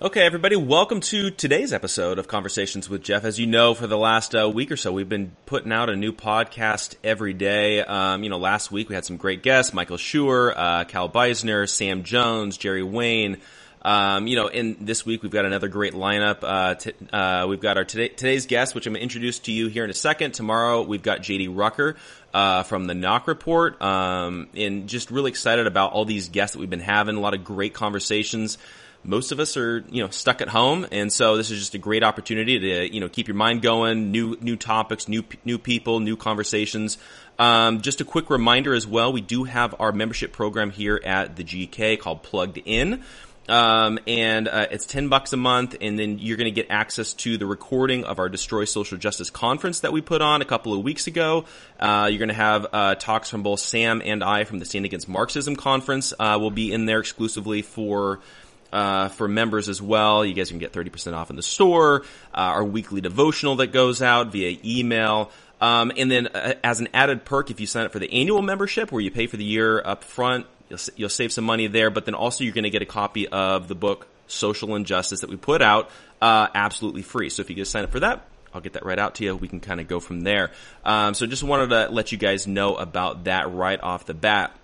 [0.00, 3.24] Okay, everybody, welcome to today's episode of Conversations with Jeff.
[3.24, 5.96] As you know, for the last uh, week or so, we've been putting out a
[5.96, 7.80] new podcast every day.
[7.80, 11.68] Um, you know, last week we had some great guests, Michael Schur, uh, Cal Beisner,
[11.68, 13.38] Sam Jones, Jerry Wayne.
[13.82, 16.44] Um, you know, and this week we've got another great lineup.
[16.44, 19.52] Uh, t- uh, we've got our today, today's guest, which I'm going to introduce to
[19.52, 20.30] you here in a second.
[20.30, 21.96] Tomorrow we've got JD Rucker
[22.32, 26.60] uh, from the NOQ Report, um, and just really excited about all these guests that
[26.60, 27.16] we've been having.
[27.16, 28.58] A lot of great conversations
[29.08, 31.78] most of us are you know stuck at home, and so this is just a
[31.78, 36.00] great opportunity to you know keep your mind going, new new topics, new new people,
[36.00, 36.98] new conversations.
[37.38, 41.36] Um, just a quick reminder as well, we do have our membership program here at
[41.36, 43.02] the GK called Plugged In.
[43.48, 47.14] Um, and uh, it's ten bucks a month, and then you're going to get access
[47.14, 50.74] to the recording of our Destroy Social Justice conference that we put on a couple
[50.74, 51.46] of weeks ago.
[51.80, 54.84] Uh, you're going to have uh, talks from both Sam and I from the Stand
[54.84, 56.12] Against Marxism conference.
[56.18, 58.20] Uh, will be in there exclusively for
[58.72, 60.24] uh, for members as well.
[60.24, 62.02] You guys can get 30% off in the store.
[62.34, 65.30] Uh, our weekly devotional that goes out via email.
[65.60, 68.42] Um, and then uh, as an added perk, if you sign up for the annual
[68.42, 71.90] membership where you pay for the year up front, you'll, you'll save some money there.
[71.90, 75.30] But then also you're going to get a copy of the book Social Injustice that
[75.30, 75.90] we put out
[76.20, 77.30] uh, absolutely free.
[77.30, 79.36] So if you just sign up for that, I'll get that right out to you.
[79.36, 80.50] We can kind of go from there.
[80.84, 84.54] Um, so just wanted to let you guys know about that right off the bat.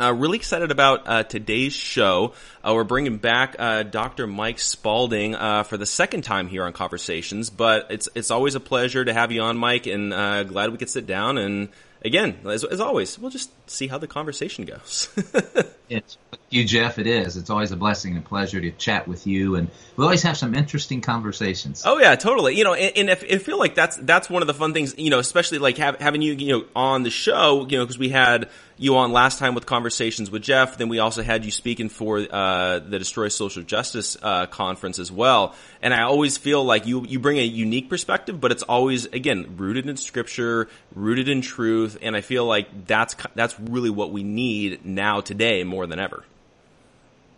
[0.00, 2.32] Uh, really excited about uh, today's show.
[2.64, 4.26] Uh, we're bringing back uh, Dr.
[4.26, 8.60] Mike Spaulding uh, for the second time here on Conversations, but it's it's always a
[8.60, 11.36] pleasure to have you on, Mike, and uh, glad we could sit down.
[11.36, 11.68] And
[12.02, 15.08] again, as, as always, we'll just see how the conversation goes.
[15.90, 16.16] it's
[16.50, 16.98] you, Jeff.
[16.98, 17.36] It is.
[17.36, 20.36] It's always a blessing and a pleasure to chat with you, and we always have
[20.36, 21.82] some interesting conversations.
[21.84, 22.56] Oh yeah, totally.
[22.56, 24.94] You know, and, and if, I feel like that's that's one of the fun things.
[24.98, 27.66] You know, especially like have, having you you know on the show.
[27.68, 30.78] You know, because we had you on last time with conversations with Jeff.
[30.78, 35.12] Then we also had you speaking for uh, the Destroy Social Justice uh, conference as
[35.12, 35.54] well.
[35.80, 39.56] And I always feel like you you bring a unique perspective, but it's always again
[39.56, 44.22] rooted in Scripture, rooted in truth, and I feel like that's that's really what we
[44.22, 46.24] need now today more than ever.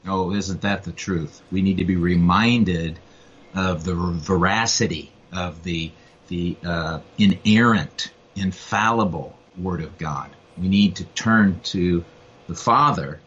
[0.07, 1.41] Oh, isn't that the truth?
[1.51, 2.99] We need to be reminded
[3.55, 5.93] of the veracity of the
[6.29, 10.31] the uh, inerrant, infallible Word of God.
[10.59, 12.05] We need to turn to
[12.47, 13.21] the Father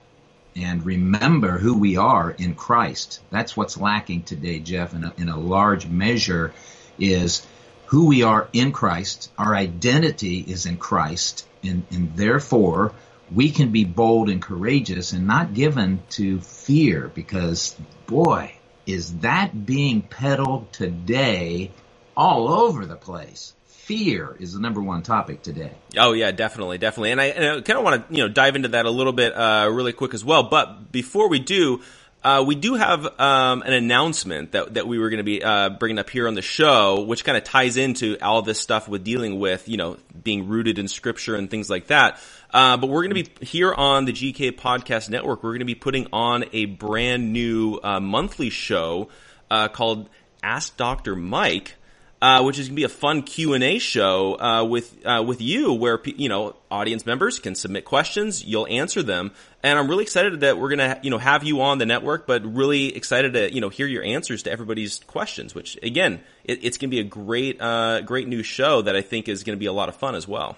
[0.56, 3.22] and remember who we are in Christ.
[3.30, 6.54] That's what's lacking today, Jeff, in a, in a large measure,
[6.98, 7.46] is
[7.88, 9.32] who we are in Christ.
[9.38, 12.94] Our identity is in Christ, and, and therefore
[13.32, 17.76] we can be bold and courageous and not given to fear because,
[18.06, 18.54] boy,
[18.86, 21.72] is that being peddled today
[22.16, 23.54] all over the place.
[23.88, 25.72] Fear is the number one topic today.
[25.98, 28.68] Oh yeah, definitely, definitely, and I, I kind of want to you know dive into
[28.70, 30.44] that a little bit uh, really quick as well.
[30.44, 31.82] But before we do,
[32.24, 35.70] Uh, we do have um, an announcement that that we were going to be uh,
[35.70, 39.04] bringing up here on the show, which kind of ties into all this stuff with
[39.04, 42.20] dealing with you know being rooted in Scripture and things like that.
[42.52, 45.44] Uh, but we're going to be here on the GK Podcast Network.
[45.44, 49.10] We're going to be putting on a brand new uh, monthly show
[49.50, 50.10] uh, called
[50.44, 51.76] Ask Doctor Mike
[52.22, 55.24] uh, which is going to be a fun Q and A show uh, with uh,
[55.26, 59.32] with you, where you know audience members can submit questions, you'll answer them,
[59.62, 62.26] and I'm really excited that we're going to you know have you on the network,
[62.26, 65.54] but really excited to you know hear your answers to everybody's questions.
[65.54, 69.02] Which again, it, it's going to be a great uh, great new show that I
[69.02, 70.58] think is going to be a lot of fun as well.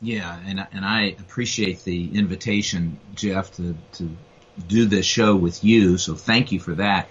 [0.00, 4.16] Yeah, and and I appreciate the invitation, Jeff, to to
[4.66, 5.98] do this show with you.
[5.98, 7.08] So thank you for that.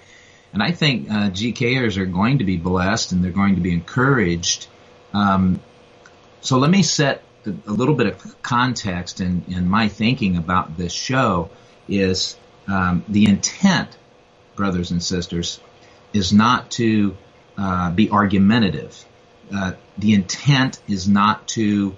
[0.54, 3.74] And I think uh, GKers are going to be blessed and they're going to be
[3.74, 4.68] encouraged.
[5.14, 5.60] Um,
[6.42, 10.94] so let me set a little bit of context in, in my thinking about this
[10.94, 11.50] show
[11.88, 12.36] is
[12.68, 13.96] um, the intent,
[14.56, 15.60] brothers and sisters,
[16.14, 17.16] is not to
[17.58, 19.06] uh, be argumentative.
[19.54, 21.96] Uh, the intent is not to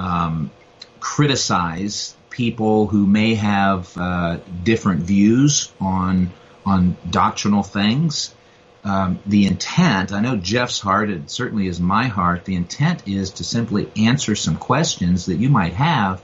[0.00, 0.50] um,
[0.98, 6.30] criticize people who may have uh, different views on
[6.64, 8.34] on doctrinal things.
[8.82, 12.46] Um, the intent, I know Jeff's heart, it certainly is my heart.
[12.46, 16.22] The intent is to simply answer some questions that you might have,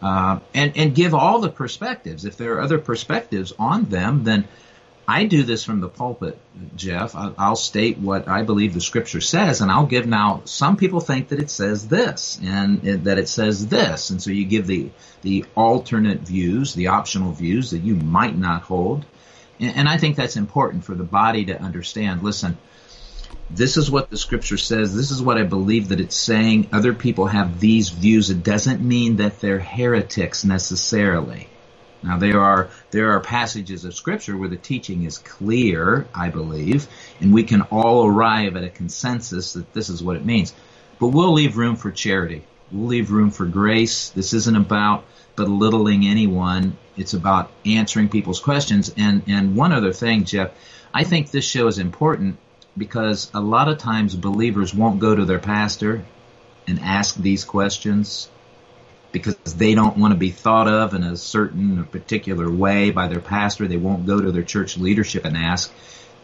[0.00, 2.24] uh, and and give all the perspectives.
[2.24, 4.48] If there are other perspectives on them, then
[5.10, 6.38] I do this from the pulpit,
[6.76, 7.16] Jeff.
[7.16, 10.42] I'll state what I believe the scripture says, and I'll give now.
[10.44, 14.44] Some people think that it says this, and that it says this, and so you
[14.44, 14.90] give the
[15.22, 19.04] the alternate views, the optional views that you might not hold,
[19.58, 22.22] and I think that's important for the body to understand.
[22.22, 22.56] Listen,
[23.50, 24.94] this is what the scripture says.
[24.94, 26.68] This is what I believe that it's saying.
[26.72, 28.30] Other people have these views.
[28.30, 31.48] It doesn't mean that they're heretics necessarily.
[32.02, 36.86] Now there are there are passages of scripture where the teaching is clear, I believe,
[37.20, 40.54] and we can all arrive at a consensus that this is what it means.
[40.98, 42.44] But we'll leave room for charity.
[42.72, 44.10] We'll leave room for grace.
[44.10, 45.04] This isn't about
[45.36, 46.76] belittling anyone.
[46.96, 48.92] It's about answering people's questions.
[48.96, 50.52] And and one other thing, Jeff,
[50.94, 52.38] I think this show is important
[52.76, 56.04] because a lot of times believers won't go to their pastor
[56.66, 58.28] and ask these questions
[59.12, 63.08] because they don't want to be thought of in a certain or particular way by
[63.08, 63.66] their pastor.
[63.66, 65.72] They won't go to their church leadership and ask.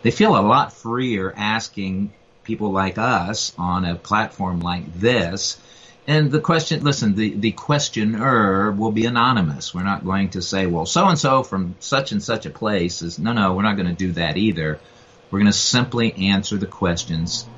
[0.03, 2.13] They feel a lot freer asking
[2.45, 5.59] people like us on a platform like this.
[6.07, 9.75] And the question, listen, the, the questioner will be anonymous.
[9.75, 13.03] We're not going to say, well, so and so from such and such a place
[13.03, 14.79] is, no, no, we're not going to do that either.
[15.31, 17.49] We're going to simply answer the questions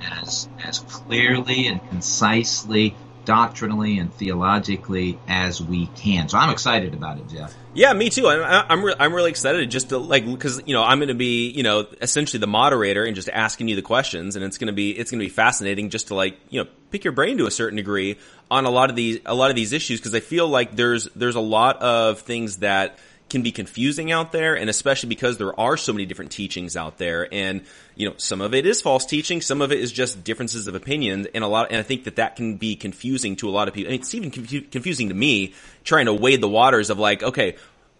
[0.00, 2.94] as, as clearly and concisely
[3.28, 6.30] doctrinally and theologically as we can.
[6.30, 7.54] So I'm excited about it, Jeff.
[7.74, 8.26] Yeah, me too.
[8.26, 11.14] I'm I'm, re- I'm really excited just to like because you know I'm going to
[11.14, 14.68] be you know essentially the moderator and just asking you the questions, and it's going
[14.68, 17.36] to be it's going to be fascinating just to like you know pick your brain
[17.36, 18.16] to a certain degree
[18.50, 21.04] on a lot of these a lot of these issues because I feel like there's
[21.14, 25.58] there's a lot of things that can be confusing out there and especially because there
[25.58, 27.62] are so many different teachings out there and
[27.94, 30.74] you know some of it is false teaching some of it is just differences of
[30.74, 33.68] opinion and a lot and I think that that can be confusing to a lot
[33.68, 35.54] of people mean, it's even confu- confusing to me
[35.84, 37.56] trying to wade the waters of like okay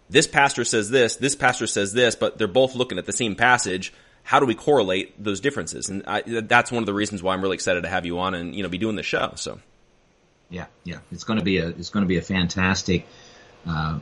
[0.09, 3.35] this pastor says this this pastor says this but they're both looking at the same
[3.35, 3.93] passage.
[4.23, 5.89] How do we correlate those differences?
[5.89, 8.35] And I, that's one of the reasons why I'm really excited to have you on
[8.35, 9.59] and you know be doing the show so.
[10.49, 10.99] Yeah yeah.
[11.11, 13.05] It's going to be a it's going to be a fantastic
[13.67, 13.99] uh,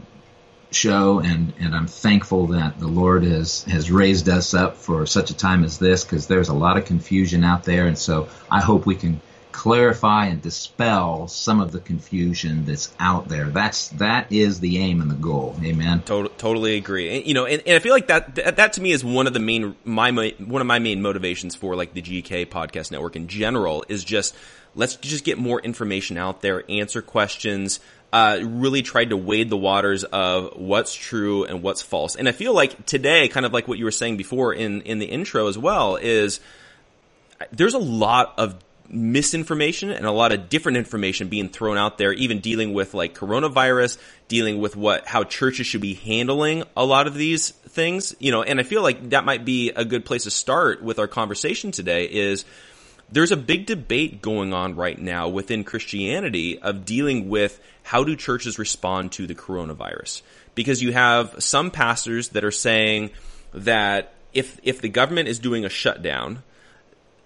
[0.72, 5.30] show, and and I'm thankful that the Lord has has raised us up for such
[5.30, 8.62] a time as this, because there's a lot of confusion out there, and so I
[8.62, 9.22] hope we can
[9.58, 13.46] clarify and dispel some of the confusion that's out there.
[13.46, 15.56] That's that is the aim and the goal.
[15.64, 16.04] Amen.
[16.04, 17.18] Totally, totally agree.
[17.18, 19.26] And, you know, and, and I feel like that, that that to me is one
[19.26, 23.16] of the main my one of my main motivations for like the GK podcast network
[23.16, 24.36] in general is just
[24.76, 27.80] let's just get more information out there, answer questions.
[28.14, 32.16] Uh, really tried to wade the waters of what's true and what's false.
[32.16, 35.00] And I feel like today, kind of like what you were saying before in in
[35.00, 36.40] the intro as well, is
[37.52, 38.56] there's a lot of
[38.90, 43.14] misinformation and a lot of different information being thrown out there, even dealing with like
[43.14, 43.98] coronavirus,
[44.28, 48.44] dealing with what, how churches should be handling a lot of these things, you know,
[48.44, 51.72] and I feel like that might be a good place to start with our conversation
[51.72, 52.46] today is
[53.10, 58.16] there's a big debate going on right now within Christianity of dealing with how do
[58.16, 60.22] churches respond to the coronavirus?
[60.56, 63.12] Because you have some pastors that are saying
[63.54, 66.44] that if, if the government is doing a shutdown,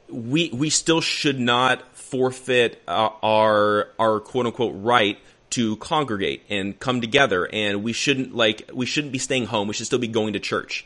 [0.08, 5.18] we we still should not forfeit uh, our our quote unquote right
[5.52, 7.48] to congregate and come together.
[7.52, 9.68] And we shouldn't like we shouldn't be staying home.
[9.68, 10.86] We should still be going to church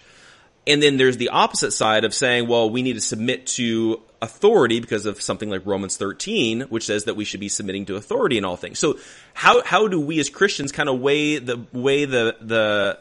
[0.68, 4.80] and then there's the opposite side of saying well we need to submit to authority
[4.80, 8.38] because of something like Romans 13 which says that we should be submitting to authority
[8.38, 8.98] in all things so
[9.34, 13.00] how how do we as Christians kind of weigh the weigh the the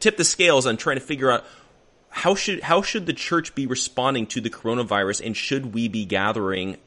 [0.00, 1.44] tip the scales on trying to figure out
[2.16, 6.06] how should how should the church be responding to the coronavirus, and should we be
[6.06, 6.78] gathering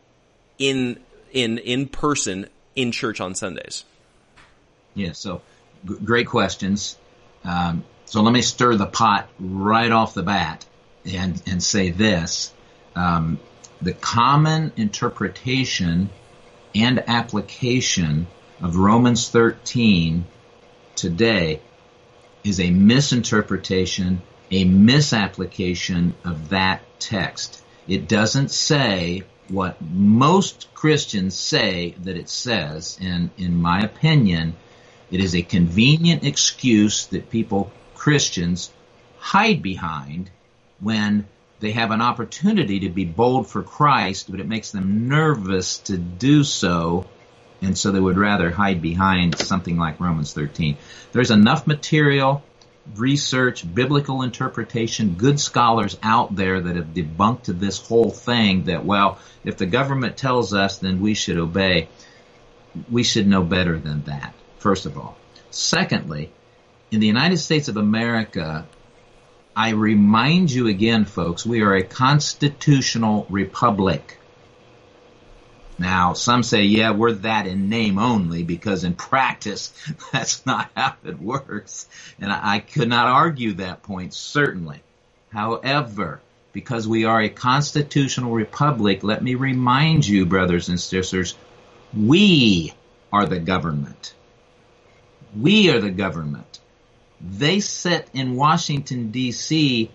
[0.57, 0.99] in
[1.31, 3.85] in in person in church on Sundays?
[4.95, 5.43] Yeah, so
[5.87, 6.97] g- great questions.
[7.43, 10.65] Um, so let me stir the pot right off the bat
[11.05, 12.53] and and say this:
[12.95, 13.39] um,
[13.81, 16.09] the common interpretation
[16.75, 18.27] and application
[18.61, 20.25] of Romans 13
[20.95, 21.61] today
[22.43, 27.63] is a misinterpretation a misapplication of that text.
[27.87, 34.55] It doesn't say what most Christians say that it says, and in my opinion,
[35.11, 38.71] it is a convenient excuse that people, Christians,
[39.19, 40.31] hide behind
[40.79, 41.27] when
[41.59, 45.97] they have an opportunity to be bold for Christ, but it makes them nervous to
[45.97, 47.05] do so,
[47.61, 50.77] and so they would rather hide behind something like Romans 13.
[51.11, 52.41] There's enough material
[52.95, 59.19] research, biblical interpretation, good scholars out there that have debunked this whole thing that, well,
[59.43, 61.89] if the government tells us, then we should obey.
[62.89, 65.17] We should know better than that, first of all.
[65.51, 66.31] Secondly,
[66.91, 68.67] in the United States of America,
[69.55, 74.17] I remind you again, folks, we are a constitutional republic.
[75.77, 79.71] Now, some say, yeah, we're that in name only because in practice,
[80.11, 81.87] that's not how it works.
[82.19, 84.81] And I, could not argue that point, certainly.
[85.31, 91.35] However, because we are a constitutional republic, let me remind you, brothers and sisters,
[91.95, 92.73] we
[93.13, 94.13] are the government.
[95.37, 96.59] We are the government.
[97.21, 99.91] They sit in Washington, D.C.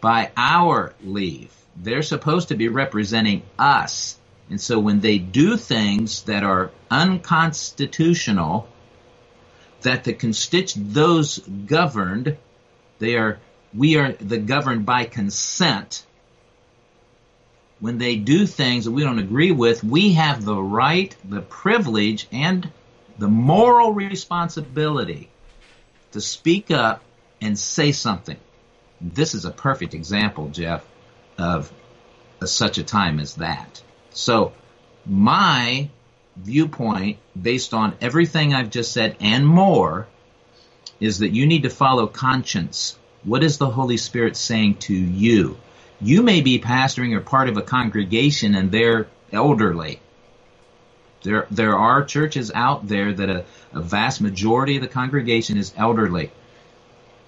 [0.00, 1.52] by our leave.
[1.76, 4.18] They're supposed to be representing us
[4.50, 8.68] and so when they do things that are unconstitutional,
[9.82, 12.36] that the constituent, those governed,
[12.98, 13.38] they are,
[13.72, 16.04] we are the governed by consent.
[17.78, 22.26] When they do things that we don't agree with, we have the right, the privilege,
[22.32, 22.70] and
[23.18, 25.29] the moral responsibility
[26.12, 27.02] to speak up
[27.40, 28.36] and say something.
[29.00, 30.84] This is a perfect example, Jeff,
[31.38, 31.72] of
[32.44, 33.82] such a time as that.
[34.10, 34.52] So
[35.06, 35.88] my
[36.36, 40.06] viewpoint, based on everything I've just said and more,
[41.00, 42.98] is that you need to follow conscience.
[43.24, 45.58] What is the Holy Spirit saying to you?
[46.00, 50.00] You may be pastoring or part of a congregation and they're elderly.
[51.22, 55.72] There, there are churches out there that a, a vast majority of the congregation is
[55.76, 56.30] elderly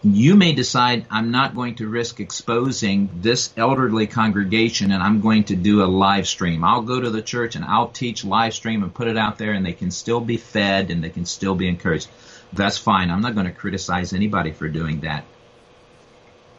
[0.04, 5.44] you may decide I'm not going to risk exposing this elderly congregation and I'm going
[5.44, 6.64] to do a live stream.
[6.64, 9.52] I'll go to the church and I'll teach live stream and put it out there
[9.52, 12.08] and they can still be fed and they can still be encouraged.
[12.52, 13.10] That's fine.
[13.10, 15.24] I'm not going to criticize anybody for doing that.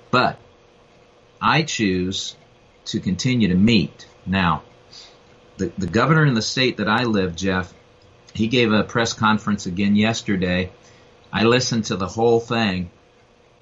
[0.09, 0.37] But
[1.41, 2.35] I choose
[2.85, 4.07] to continue to meet.
[4.25, 4.63] Now,
[5.63, 7.73] the, the governor in the state that I live, Jeff,
[8.33, 10.71] he gave a press conference again yesterday.
[11.31, 12.89] I listened to the whole thing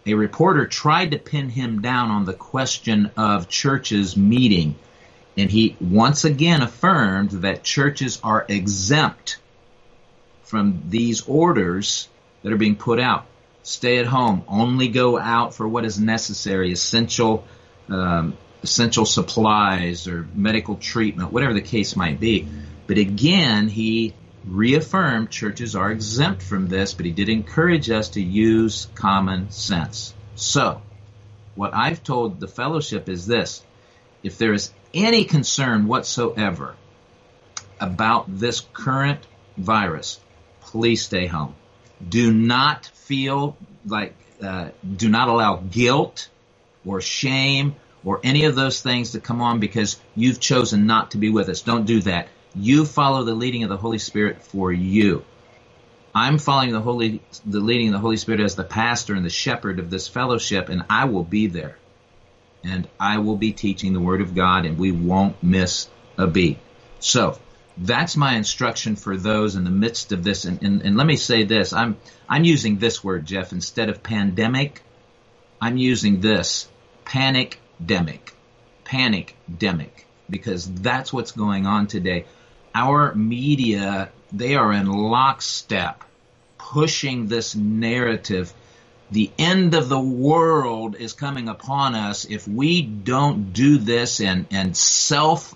[0.06, 4.76] a reporter tried to pin him down on the question of churches meeting,
[5.38, 9.38] and he once again affirmed that churches are exempt
[10.44, 12.10] from these orders
[12.42, 13.28] that are being put out.
[13.62, 17.46] Stay at home, only go out for what is necessary, essential
[17.88, 22.48] um, essential supplies or medical treatment, whatever the case might be.
[22.88, 24.14] But again, he
[24.46, 30.14] reaffirmed churches are exempt from this, but he did encourage us to use common sense.
[30.36, 30.82] So,
[31.56, 33.64] what I've told the fellowship is this
[34.24, 36.76] if there is any concern whatsoever
[37.80, 39.20] about this current
[39.58, 40.20] virus,
[40.62, 41.56] please stay home.
[42.08, 46.30] Do not feel like, uh, do not allow guilt
[46.86, 51.18] or shame or any of those things to come on because you've chosen not to
[51.20, 51.62] be with us.
[51.62, 52.30] Don't do that.
[52.56, 55.26] You follow the leading of the Holy Spirit for you.
[56.14, 59.30] I'm following the Holy, the leading of the Holy Spirit as the pastor and the
[59.30, 61.80] shepherd of this fellowship, and I will be there.
[62.64, 66.60] And I will be teaching the Word of God, and we won't miss a beat.
[67.00, 67.40] So,
[67.78, 70.46] that's my instruction for those in the midst of this.
[70.46, 71.98] And, and, and let me say this: I'm
[72.30, 74.84] I'm using this word, Jeff, instead of pandemic.
[75.62, 76.70] I'm using this
[77.06, 78.34] panic demic,
[78.84, 82.26] panic demic, because that's what's going on today.
[82.74, 86.04] Our media, they are in lockstep,
[86.58, 88.54] pushing this narrative.
[89.12, 94.46] The end of the world is coming upon us if we don't do this and,
[94.52, 95.54] and self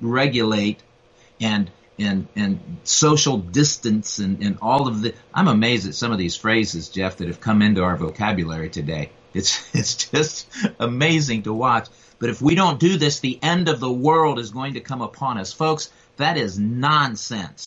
[0.00, 0.82] regulate
[1.40, 6.18] and and and social distance and, and all of the I'm amazed at some of
[6.18, 9.10] these phrases, Jeff, that have come into our vocabulary today.
[9.34, 10.48] It's it's just
[10.78, 11.88] amazing to watch.
[12.18, 15.02] But if we don't do this, the end of the world is going to come
[15.02, 15.52] upon us.
[15.52, 17.66] Folks, that is nonsense.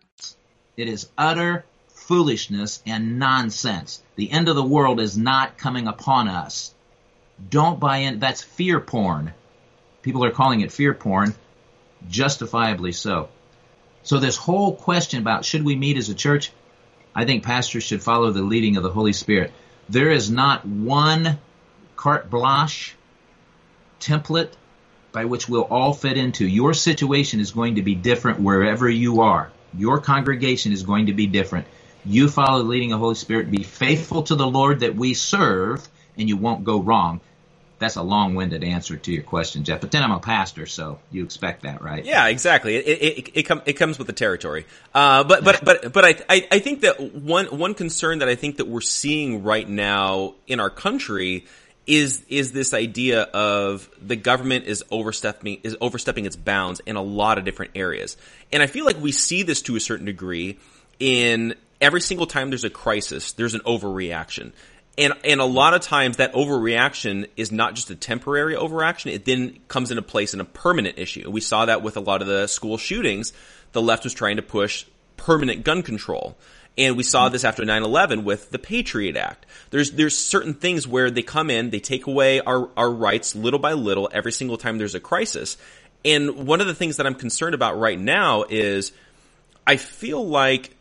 [0.81, 4.01] It is utter foolishness and nonsense.
[4.15, 6.73] The end of the world is not coming upon us.
[7.51, 8.17] Don't buy in.
[8.17, 9.31] That's fear porn.
[10.01, 11.35] People are calling it fear porn,
[12.09, 13.29] justifiably so.
[14.01, 16.51] So this whole question about should we meet as a church,
[17.13, 19.51] I think pastors should follow the leading of the Holy Spirit.
[19.87, 21.37] There is not one
[21.95, 22.95] carte blanche
[23.99, 24.53] template
[25.11, 26.47] by which we'll all fit into.
[26.47, 29.51] Your situation is going to be different wherever you are.
[29.77, 31.67] Your congregation is going to be different.
[32.03, 33.51] You follow the leading of the Holy Spirit.
[33.51, 37.21] Be faithful to the Lord that we serve, and you won't go wrong.
[37.79, 39.81] That's a long-winded answer to your question, Jeff.
[39.81, 42.05] But then I'm a pastor, so you expect that, right?
[42.05, 42.75] Yeah, exactly.
[42.75, 44.67] It it it, it, com- it comes with the territory.
[44.93, 48.35] Uh, but but but but I, I I think that one one concern that I
[48.35, 51.45] think that we're seeing right now in our country
[51.87, 57.01] is is this idea of the government is overstepping is overstepping its bounds in a
[57.01, 58.17] lot of different areas.
[58.51, 60.59] And I feel like we see this to a certain degree
[60.99, 64.51] in every single time there's a crisis, there's an overreaction.
[64.97, 69.25] And and a lot of times that overreaction is not just a temporary overreaction, it
[69.25, 71.29] then comes into place in a permanent issue.
[71.31, 73.33] We saw that with a lot of the school shootings.
[73.71, 74.85] The left was trying to push
[75.17, 76.37] permanent gun control.
[76.77, 79.45] And we saw this after 9-11 with the Patriot Act.
[79.71, 83.59] There's, there's certain things where they come in, they take away our, our rights little
[83.59, 85.57] by little every single time there's a crisis.
[86.05, 88.91] And one of the things that I'm concerned about right now is
[89.67, 90.75] I feel like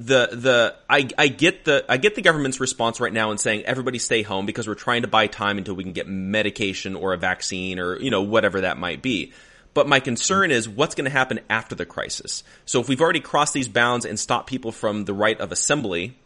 [0.00, 3.64] the the I, I get the I get the government's response right now in saying
[3.64, 7.14] everybody stay home because we're trying to buy time until we can get medication or
[7.14, 9.32] a vaccine or you know whatever that might be.
[9.78, 12.42] But my concern is what's going to happen after the crisis.
[12.66, 16.16] So if we've already crossed these bounds and stopped people from the right of assembly,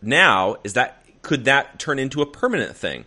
[0.00, 3.04] now is that could that turn into a permanent thing?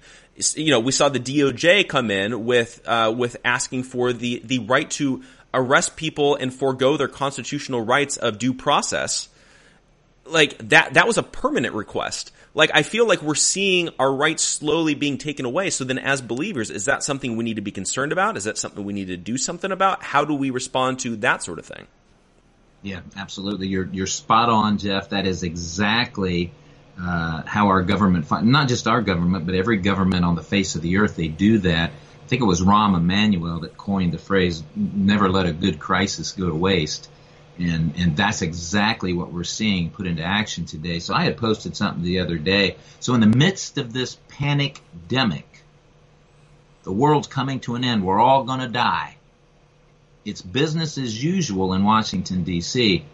[0.54, 4.60] you know, we saw the DOJ come in with uh, with asking for the the
[4.60, 9.30] right to arrest people and forego their constitutional rights of due process.
[10.26, 12.32] Like that that was a permanent request.
[12.58, 15.70] Like I feel like we're seeing our rights slowly being taken away.
[15.70, 18.36] So then as believers, is that something we need to be concerned about?
[18.36, 20.02] Is that something we need to do something about?
[20.02, 21.86] How do we respond to that sort of thing?
[22.82, 23.68] Yeah, absolutely.
[23.68, 25.10] You're you're spot on, Jeff.
[25.10, 26.52] That is exactly
[27.00, 30.82] uh, how our government, not just our government, but every government on the face of
[30.82, 31.92] the earth, they do that.
[31.92, 36.32] I think it was Rahm Emanuel that coined the phrase "never let a good crisis
[36.32, 37.08] go to waste,"
[37.60, 41.00] and and that's exactly what we're seeing put into action today.
[41.00, 42.78] So I had posted something the other day.
[43.00, 45.44] So in the midst of this panic demic,
[46.84, 48.04] the world's coming to an end.
[48.04, 49.18] We're all going to die.
[50.26, 53.06] It's business as usual in Washington D.C.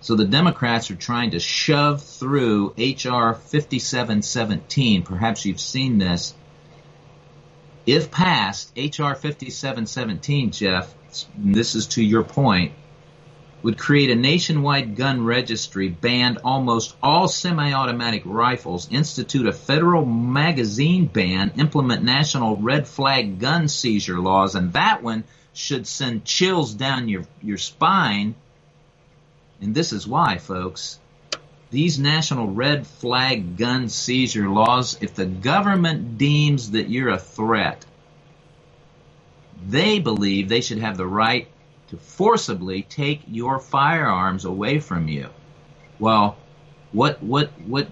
[0.00, 3.34] So the Democrats are trying to shove through H.R.
[3.34, 5.02] 5717.
[5.02, 6.34] Perhaps you've seen this.
[7.86, 9.14] If passed, H.R.
[9.14, 10.94] 5717, Jeff,
[11.36, 12.72] this is to your point,
[13.62, 21.06] would create a nationwide gun registry, ban almost all semi-automatic rifles, institute a federal magazine
[21.06, 27.08] ban, implement national red flag gun seizure laws, and that one should send chills down
[27.08, 28.34] your, your spine
[29.60, 30.98] and this is why, folks.
[31.70, 37.84] These national red flag gun seizure laws, if the government deems that you're a threat,
[39.66, 41.48] they believe they should have the right
[41.88, 45.28] to forcibly take your firearms away from you.
[45.98, 46.36] Well,
[46.92, 47.88] what what what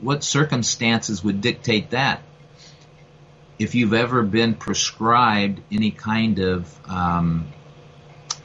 [0.00, 2.22] what circumstances would dictate that?
[3.58, 7.48] If you've ever been prescribed any kind of um,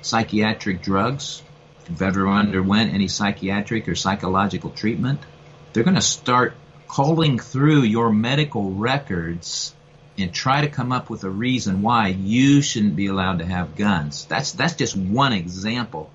[0.02, 1.44] psychiatric drugs,
[1.82, 5.20] if you've ever underwent any psychiatric or psychological treatment,
[5.74, 6.54] they're going to start
[6.88, 9.74] calling through your medical records
[10.18, 13.76] and try to come up with a reason why you shouldn't be allowed to have
[13.76, 14.26] guns.
[14.26, 16.12] That's that's just one example.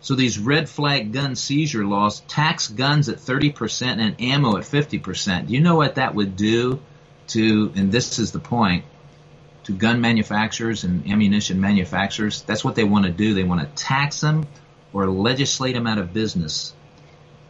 [0.00, 5.48] So these red flag gun seizure laws tax guns at 30% and ammo at 50%.
[5.48, 6.80] Do you know what that would do
[7.28, 8.84] to and this is the point
[9.64, 12.42] to gun manufacturers and ammunition manufacturers?
[12.42, 13.34] That's what they want to do.
[13.34, 14.46] They want to tax them
[14.92, 16.72] or legislate them out of business.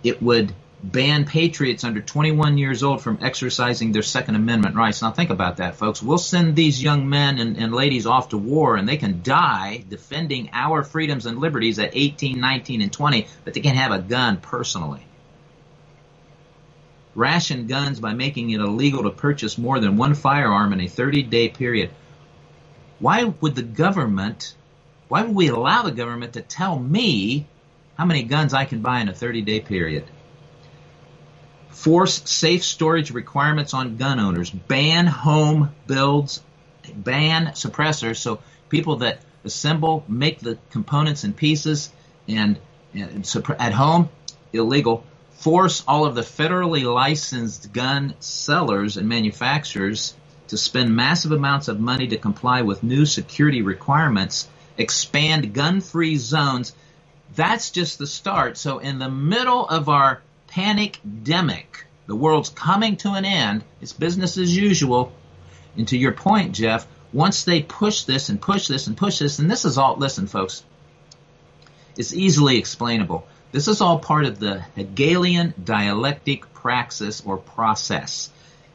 [0.03, 5.02] It would ban patriots under 21 years old from exercising their Second Amendment rights.
[5.02, 6.02] Now think about that, folks.
[6.02, 9.84] We'll send these young men and, and, ladies off to war and they can die
[9.88, 13.98] defending our freedoms and liberties at 18, 19, and 20, but they can't have a
[13.98, 15.04] gun personally.
[17.14, 21.24] Ration guns by making it illegal to purchase more than one firearm in a 30
[21.24, 21.90] day period.
[23.00, 24.54] Why would the government
[25.08, 27.46] why would we allow the government to tell me
[27.96, 30.04] how many guns I can buy in a 30 day period?
[31.70, 34.50] Force safe storage requirements on gun owners.
[34.50, 36.42] Ban home builds.
[36.94, 38.16] Ban suppressors.
[38.16, 41.90] So people that assemble, make the components and pieces
[42.26, 42.59] and,
[42.94, 43.26] and
[43.59, 44.09] at home,
[44.52, 45.04] illegal.
[45.33, 50.14] Force all of the federally licensed gun sellers and manufacturers
[50.48, 56.72] to spend massive amounts of money to comply with new security requirements expand gun-free zones.
[57.35, 58.57] That's just the start.
[58.57, 63.64] So in the middle of our panic demic, the world's coming to an end.
[63.80, 65.12] It's business as usual.
[65.76, 69.38] And to your point, Jeff, once they push this and push this and push this,
[69.38, 70.64] and this is all, listen, folks,
[71.96, 73.26] it's easily explainable.
[73.52, 78.30] This is all part of the Hegelian dialectic praxis or process.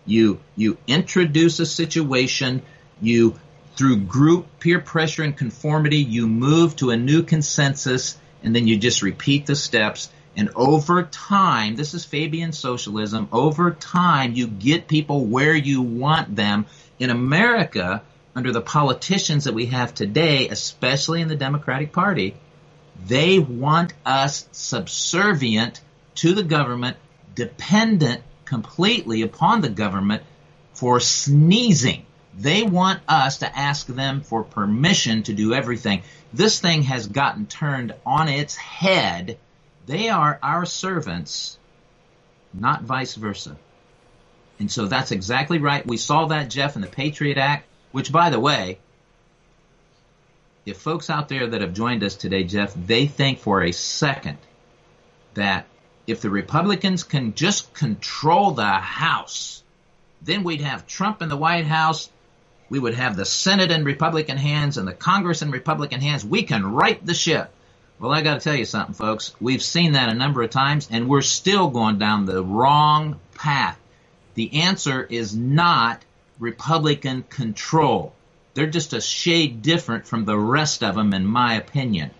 [0.05, 2.63] You, you introduce a situation,
[3.01, 3.39] you
[3.75, 8.77] through group peer pressure and conformity, you move to a new consensus and then you
[8.77, 10.09] just repeat the steps.
[10.35, 16.35] And over time, this is Fabian socialism, over time you get people where you want
[16.35, 16.65] them.
[16.99, 18.01] In America,
[18.35, 22.35] under the politicians that we have today, especially in the Democratic Party,
[23.05, 25.81] they want us subservient
[26.15, 26.97] to the government,
[27.35, 30.23] dependent completely upon the government
[30.73, 32.05] for sneezing.
[32.37, 36.03] They want us to ask them for permission to do everything.
[36.33, 39.37] This thing has gotten turned on its head.
[39.85, 41.57] They are our servants,
[42.53, 43.57] not vice versa.
[44.59, 45.85] And so that's exactly right.
[45.85, 48.79] We saw that, Jeff, in the Patriot Act, which, by the way,
[50.65, 54.37] if folks out there that have joined us today, Jeff, they think for a second
[55.33, 55.65] that
[56.07, 59.63] if the Republicans can just control the House,
[60.21, 62.09] then we'd have Trump in the White House
[62.73, 66.25] we would have the Senate in Republican hands and the Congress in Republican hands.
[66.25, 67.53] We can right the ship.
[67.99, 69.33] Well, I got to tell you something, folks.
[69.39, 73.79] We've seen that a number of times, and we're still going down the wrong path.
[74.33, 76.03] The answer is not
[76.39, 78.13] Republican control.
[78.53, 82.11] They're just a shade different from the rest of them, in my opinion.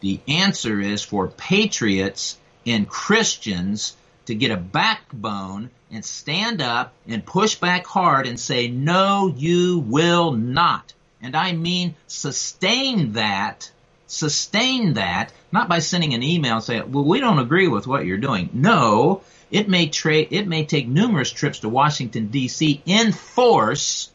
[0.00, 7.24] The answer is for patriots and Christians to get a backbone and stand up and
[7.24, 10.92] push back hard and say, no, you will not.
[11.22, 13.70] And I mean sustain that,
[14.06, 18.06] sustain that, not by sending an email and saying, well, we don't agree with what
[18.06, 18.50] you're doing.
[18.52, 24.10] No, it may tra- it may take numerous trips to Washington DC in force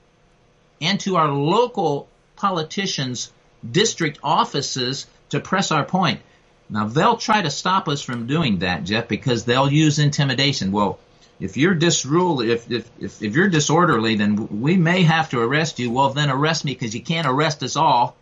[0.82, 3.32] and to our local politicians'
[3.69, 6.21] district offices to press our point.
[6.69, 10.71] Now they'll try to stop us from doing that, Jeff, because they'll use intimidation.
[10.71, 10.99] Well,
[11.39, 15.80] if you're disrule, if, if, if, if you're disorderly, then we may have to arrest
[15.80, 15.91] you.
[15.91, 18.15] Well, then arrest me because you can't arrest us all.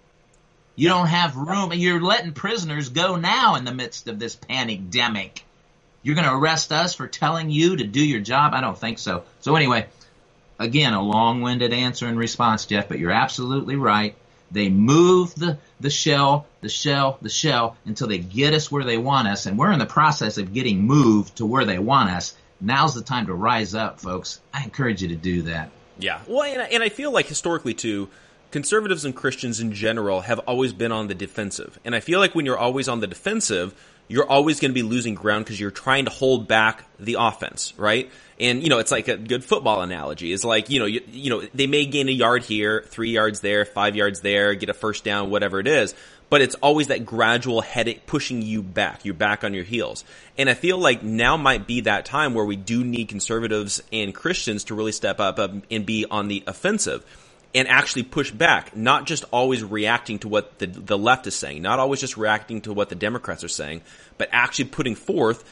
[0.80, 1.74] You don't have room.
[1.74, 5.44] You're letting prisoners go now in the midst of this pandemic.
[6.04, 8.54] You're going to arrest us for telling you to do your job?
[8.54, 9.24] I don't think so.
[9.42, 9.88] So anyway,
[10.58, 14.16] again, a long-winded answer and response, Jeff, but you're absolutely right.
[14.52, 18.98] They move the, the shell, the shell, the shell until they get us where they
[18.98, 19.48] want us.
[19.48, 22.38] And we're in the process of getting moved to where they want us.
[22.62, 24.40] Now's the time to rise up, folks.
[24.54, 25.72] I encourage you to do that.
[25.98, 26.22] Yeah.
[26.26, 28.08] Well, and I, and I feel like historically too,
[28.52, 31.80] conservatives and Christians in general have always been on the defensive.
[31.86, 33.74] And I feel like when you're always on the defensive,
[34.08, 37.74] you're always going to be losing ground because you're trying to hold back the offense,
[37.78, 38.10] right?
[38.40, 40.34] And you know, it's like a good football analogy.
[40.34, 43.42] It's like you know, you, you know, they may gain a yard here, three yards
[43.42, 45.94] there, five yards there, get a first down, whatever it is.
[46.30, 49.04] But it's always that gradual headache pushing you back.
[49.04, 50.04] You're back on your heels.
[50.38, 54.14] And I feel like now might be that time where we do need conservatives and
[54.14, 57.04] Christians to really step up and be on the offensive
[57.54, 61.62] and actually push back, not just always reacting to what the, the left is saying,
[61.62, 63.82] not always just reacting to what the Democrats are saying,
[64.18, 65.44] but actually putting forth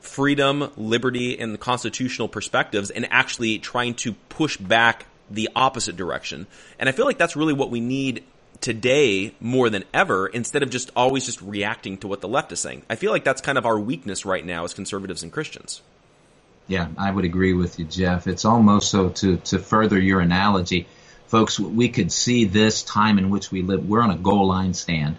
[0.00, 6.46] freedom, liberty, and constitutional perspectives and actually trying to push back the opposite direction.
[6.78, 8.24] And I feel like that's really what we need
[8.60, 12.60] today more than ever instead of just always just reacting to what the left is
[12.60, 12.82] saying.
[12.90, 15.80] I feel like that's kind of our weakness right now as conservatives and Christians.
[16.66, 18.26] Yeah, I would agree with you, Jeff.
[18.26, 20.86] It's almost so to, to further your analogy
[21.30, 23.88] Folks, we could see this time in which we live.
[23.88, 25.16] We're on a goal line stand.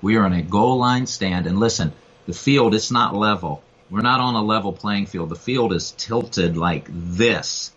[0.00, 1.48] We are on a goal line stand.
[1.48, 1.92] And listen,
[2.26, 3.60] the field, it's not level.
[3.90, 5.28] We're not on a level playing field.
[5.28, 7.72] The field is tilted like this.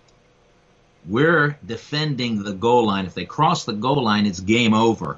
[1.07, 3.07] We're defending the goal line.
[3.07, 5.17] If they cross the goal line, it's game over.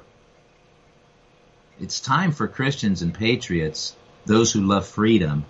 [1.78, 5.44] It's time for Christians and patriots, those who love freedom,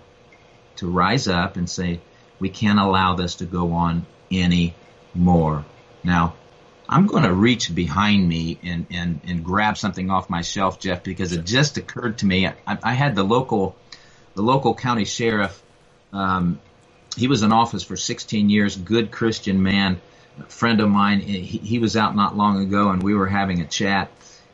[0.75, 2.01] to rise up and say,
[2.37, 5.63] we can't allow this to go on anymore.
[6.03, 6.33] Now,
[6.89, 11.03] I'm going to reach behind me and, and, and grab something off my shelf, Jeff,
[11.03, 12.47] because it just occurred to me.
[12.47, 13.75] I, I had the local,
[14.35, 15.61] the local county sheriff.
[16.13, 16.59] Um,
[17.17, 19.99] he was in office for 16 years, good Christian man,
[20.47, 21.19] friend of mine.
[21.19, 24.09] He, he was out not long ago, and we were having a chat,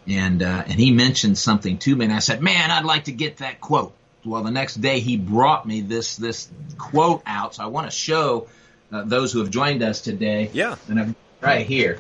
[0.08, 3.12] and uh, and he mentioned something to me, and I said, "Man, I'd like to
[3.12, 3.94] get that quote."
[4.26, 7.96] Well, the next day he brought me this this quote out, so I want to
[7.96, 8.48] show
[8.92, 10.50] uh, those who have joined us today.
[10.54, 12.00] Yeah, and I'm right here.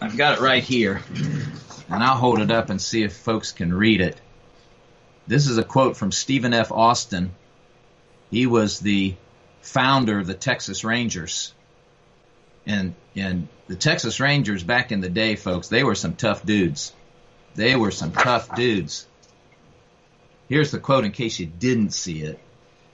[0.00, 1.02] I've got it right here,
[1.88, 4.20] and I'll hold it up and see if folks can read it.
[5.26, 6.70] This is a quote from Stephen F.
[6.70, 7.34] Austin.
[8.30, 9.14] He was the
[9.62, 11.52] founder of the Texas Rangers.
[12.66, 16.92] And, and the Texas Rangers back in the day, folks, they were some tough dudes.
[17.54, 19.06] They were some tough dudes.
[20.48, 22.38] Here's the quote in case you didn't see it.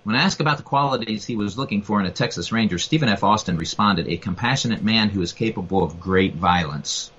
[0.04, 3.22] When asked about the qualities he was looking for in a Texas Ranger, Stephen F.
[3.22, 7.12] Austin responded, a compassionate man who is capable of great violence.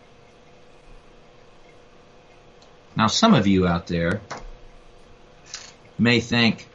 [2.95, 4.21] Now, some of you out there
[5.97, 6.67] may think,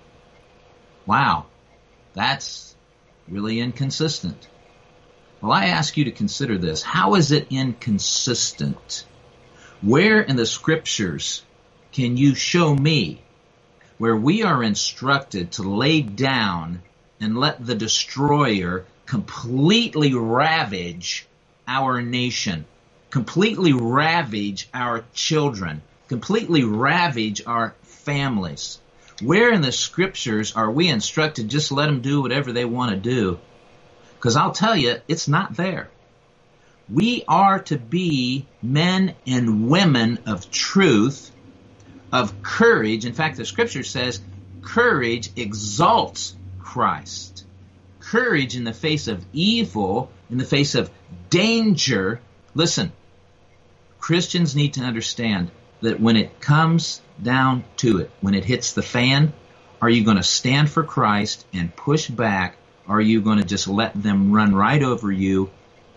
[1.05, 1.47] wow,
[2.15, 2.75] that's
[3.29, 4.49] really inconsistent.
[5.41, 6.83] Well, I ask you to consider this.
[6.83, 9.05] How is it inconsistent?
[9.83, 11.45] Where in the scriptures
[11.93, 13.23] can you show me
[13.99, 16.81] where we are instructed to lay down
[17.21, 21.27] and let the destroyer completely ravage
[21.67, 22.65] our nation,
[23.11, 28.79] completely ravage our children, completely ravage our families.
[29.21, 32.97] Where in the scriptures are we instructed just let them do whatever they want to
[32.97, 33.39] do?
[34.15, 35.89] Because I'll tell you, it's not there.
[36.89, 41.31] We are to be men and women of truth
[42.13, 43.05] of courage.
[43.05, 44.21] In fact, the scripture says
[44.63, 47.45] courage exalts Christ.
[48.01, 50.91] Courage in the face of evil, in the face of
[51.31, 52.21] danger.
[52.55, 52.93] Listen,
[53.99, 55.51] Christians need to understand
[55.83, 59.33] that when it comes down to it, when it hits the fan,
[59.81, 62.57] are you going to stand for Christ and push back
[62.89, 65.51] are you going to just let them run right over you,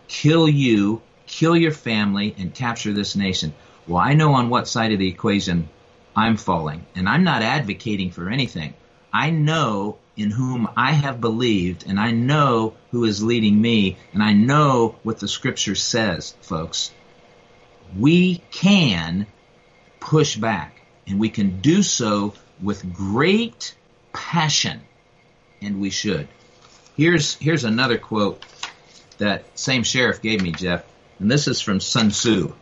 [0.10, 3.54] kill you, kill your family, and capture this nation?
[3.88, 5.69] Well, I know on what side of the equation
[6.15, 8.74] I'm falling, and I'm not advocating for anything.
[9.13, 14.21] I know in whom I have believed, and I know who is leading me, and
[14.21, 16.91] I know what the scripture says, folks.
[17.97, 19.26] We can
[20.00, 23.76] push back, and we can do so with great
[24.13, 24.82] passion,
[25.62, 26.28] and we should.
[26.95, 28.45] Here's here's another quote
[29.17, 30.84] that same sheriff gave me, Jeff,
[31.19, 32.54] and this is from Sun Tzu.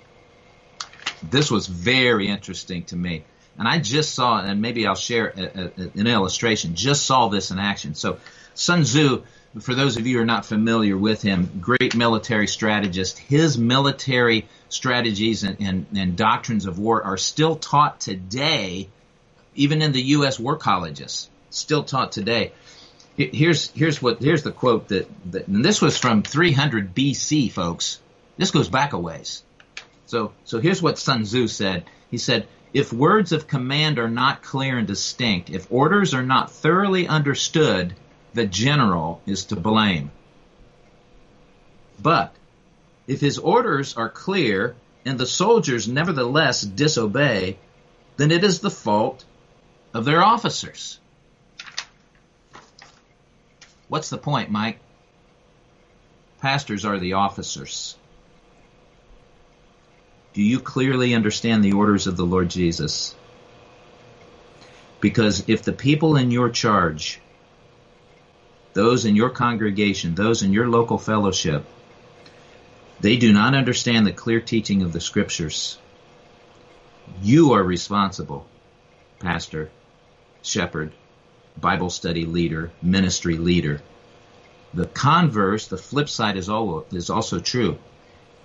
[1.23, 3.23] This was very interesting to me.
[3.59, 7.51] And I just saw, and maybe I'll share a, a, an illustration, just saw this
[7.51, 7.93] in action.
[7.93, 8.17] So
[8.53, 9.23] Sun Tzu,
[9.59, 14.47] for those of you who are not familiar with him, great military strategist, his military
[14.69, 18.87] strategies and, and, and doctrines of war are still taught today,
[19.55, 20.39] even in the U.S.
[20.39, 22.53] war colleges, still taught today.
[23.17, 27.99] Here's, here's what, here's the quote that, that and this was from 300 BC, folks.
[28.37, 29.43] This goes back a ways.
[30.05, 31.83] So, so here's what Sun Tzu said.
[32.09, 36.51] He said, if words of command are not clear and distinct, if orders are not
[36.51, 37.95] thoroughly understood,
[38.33, 40.11] the general is to blame.
[42.01, 42.33] But
[43.07, 47.57] if his orders are clear and the soldiers nevertheless disobey,
[48.17, 49.25] then it is the fault
[49.93, 50.99] of their officers.
[53.87, 54.79] What's the point, Mike?
[56.41, 57.97] Pastors are the officers.
[60.33, 63.15] Do you clearly understand the orders of the Lord Jesus?
[64.99, 67.19] Because if the people in your charge,
[68.73, 71.65] those in your congregation, those in your local fellowship,
[72.99, 75.77] they do not understand the clear teaching of the scriptures,
[77.23, 78.45] you are responsible,
[79.19, 79.71] pastor,
[80.43, 80.91] shepherd,
[81.59, 83.81] Bible study leader, ministry leader.
[84.73, 87.79] The converse, the flip side is also true.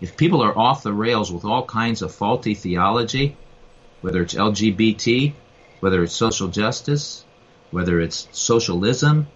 [0.04, 3.38] If people are off the rails with all kinds of faulty theology,
[4.02, 5.32] whether it's LGBT,
[5.80, 7.24] whether it's social justice,
[7.70, 9.28] whether it's socialism,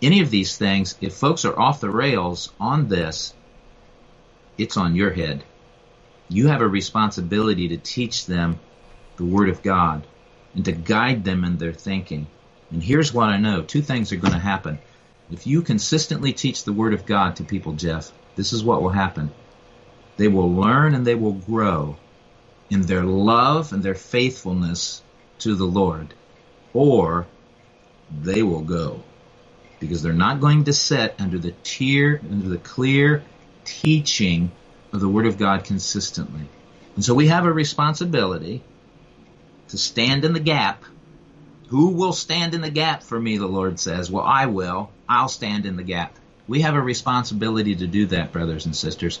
[0.00, 3.34] any of these things, if folks are off the rails on this,
[4.56, 5.44] it's on your head.
[6.30, 8.58] You have a responsibility to teach them
[9.18, 10.06] the Word of God
[10.54, 12.26] and to guide them in their thinking.
[12.70, 14.78] And here's what I know two things are going to happen.
[15.30, 18.88] If you consistently teach the Word of God to people, Jeff, this is what will
[18.88, 19.30] happen.
[20.16, 21.96] They will learn and they will grow
[22.70, 25.02] in their love and their faithfulness
[25.40, 26.14] to the Lord,
[26.72, 27.26] or
[28.22, 29.02] they will go
[29.78, 33.22] because they're not going to sit under the tier, under the clear
[33.64, 34.50] teaching
[34.92, 36.48] of the Word of God consistently.
[36.94, 38.62] And so we have a responsibility
[39.68, 40.84] to stand in the gap.
[41.68, 44.10] Who will stand in the gap for me, the Lord says?
[44.10, 44.90] Well, I will.
[45.08, 46.16] I'll stand in the gap.
[46.48, 49.20] We have a responsibility to do that, brothers and sisters.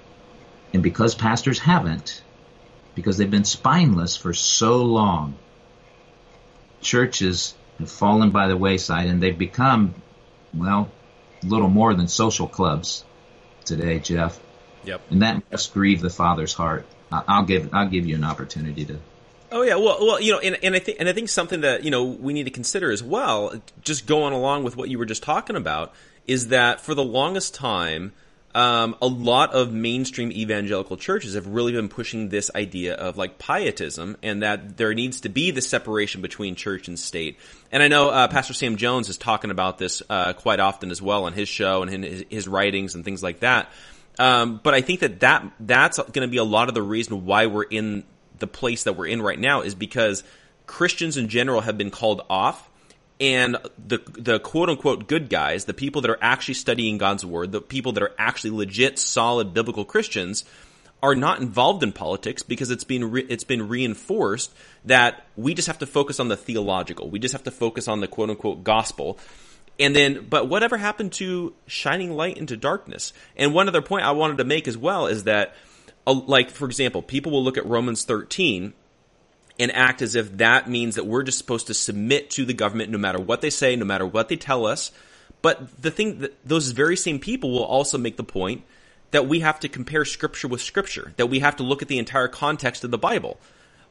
[0.73, 2.21] And because pastors haven't,
[2.95, 5.35] because they've been spineless for so long,
[6.81, 9.93] churches have fallen by the wayside and they've become,
[10.53, 10.89] well,
[11.43, 13.03] little more than social clubs
[13.65, 14.39] today, Jeff.
[14.83, 15.01] Yep.
[15.09, 16.85] And that must grieve the Father's heart.
[17.11, 18.99] I'll give I'll give you an opportunity to
[19.53, 21.83] Oh yeah, well, well, you know, and, and I think and I think something that
[21.83, 25.05] you know we need to consider as well, just going along with what you were
[25.05, 25.93] just talking about,
[26.25, 28.13] is that for the longest time,
[28.53, 33.37] um, a lot of mainstream evangelical churches have really been pushing this idea of like
[33.37, 37.37] pietism, and that there needs to be the separation between church and state.
[37.71, 41.01] And I know uh, Pastor Sam Jones is talking about this uh, quite often as
[41.01, 43.69] well on his show and in his, his writings and things like that.
[44.19, 47.25] Um, but I think that, that that's going to be a lot of the reason
[47.25, 48.03] why we're in
[48.39, 50.23] the place that we're in right now is because
[50.67, 52.69] Christians in general have been called off
[53.21, 57.51] and the the quote unquote good guys, the people that are actually studying God's word,
[57.51, 60.43] the people that are actually legit solid biblical Christians
[61.03, 64.51] are not involved in politics because it's been re- it's been reinforced
[64.85, 67.09] that we just have to focus on the theological.
[67.09, 69.19] We just have to focus on the quote unquote gospel.
[69.79, 73.13] And then, but whatever happened to shining light into darkness?
[73.35, 75.55] And one other point I wanted to make as well is that
[76.07, 78.73] uh, like for example, people will look at Romans 13
[79.59, 82.91] and act as if that means that we're just supposed to submit to the government
[82.91, 84.91] no matter what they say, no matter what they tell us.
[85.41, 88.63] But the thing that those very same people will also make the point
[89.11, 91.99] that we have to compare scripture with scripture, that we have to look at the
[91.99, 93.37] entire context of the Bible.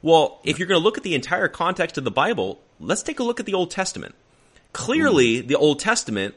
[0.03, 3.21] Well, if you're going to look at the entire context of the Bible, let's take
[3.21, 4.15] a look at the Old Testament.
[4.73, 5.47] Clearly, hmm.
[5.47, 6.35] the Old Testament,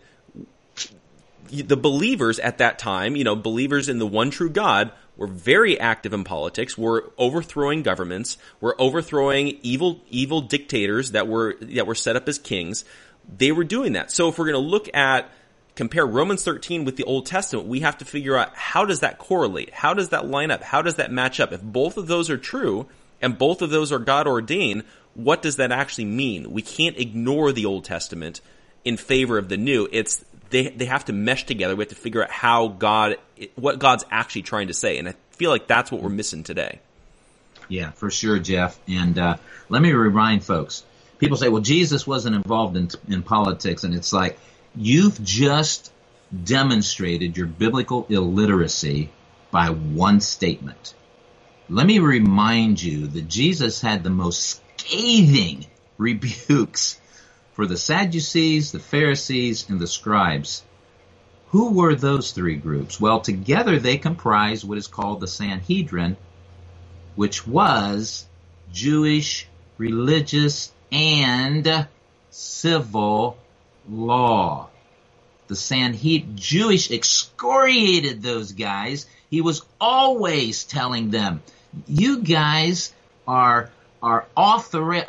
[1.49, 5.79] the believers at that time, you know, believers in the one true God, were very
[5.79, 11.95] active in politics, were overthrowing governments, were overthrowing evil evil dictators that were that were
[11.95, 12.85] set up as kings.
[13.37, 14.11] They were doing that.
[14.11, 15.29] So if we're going to look at
[15.75, 19.17] compare Romans 13 with the Old Testament, we have to figure out how does that
[19.17, 19.73] correlate?
[19.73, 20.63] How does that line up?
[20.63, 21.51] How does that match up?
[21.51, 22.87] If both of those are true
[23.21, 24.83] and both of those are God ordained,
[25.15, 26.51] what does that actually mean?
[26.51, 28.41] We can't ignore the Old Testament
[28.83, 29.87] in favor of the new.
[29.91, 31.75] It's they they have to mesh together.
[31.75, 33.17] We have to figure out how God,
[33.55, 36.79] what God's actually trying to say, and I feel like that's what we're missing today.
[37.67, 38.79] Yeah, for sure, Jeff.
[38.87, 39.37] And uh,
[39.67, 40.83] let me remind folks:
[41.17, 44.37] people say, "Well, Jesus wasn't involved in in politics," and it's like
[44.75, 45.91] you've just
[46.43, 49.09] demonstrated your biblical illiteracy
[49.49, 50.93] by one statement.
[51.67, 55.65] Let me remind you that Jesus had the most scathing
[55.97, 56.99] rebukes
[57.53, 60.63] for the Sadducees, the Pharisees, and the scribes.
[61.49, 62.99] Who were those three groups?
[62.99, 66.17] Well, together they comprise what is called the Sanhedrin,
[67.15, 68.25] which was
[68.71, 69.47] Jewish,
[69.77, 71.87] religious, and
[72.31, 73.37] civil
[73.87, 74.69] law.
[75.47, 79.05] The Sanhedrin, Jewish excoriated those guys.
[79.29, 81.43] He was always telling them,
[81.87, 82.93] you guys
[83.27, 83.69] are,
[84.01, 85.05] are rail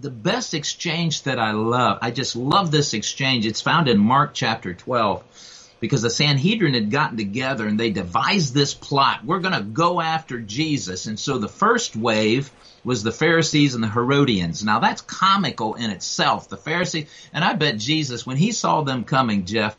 [0.00, 3.46] the best exchange that I love, I just love this exchange.
[3.46, 8.54] It's found in Mark chapter 12 because the Sanhedrin had gotten together and they devised
[8.54, 9.24] this plot.
[9.24, 11.06] We're going to go after Jesus.
[11.06, 12.50] And so the first wave
[12.84, 14.64] was the Pharisees and the Herodians.
[14.64, 16.48] Now that's comical in itself.
[16.48, 19.76] The Pharisees, and I bet Jesus, when he saw them coming, Jeff,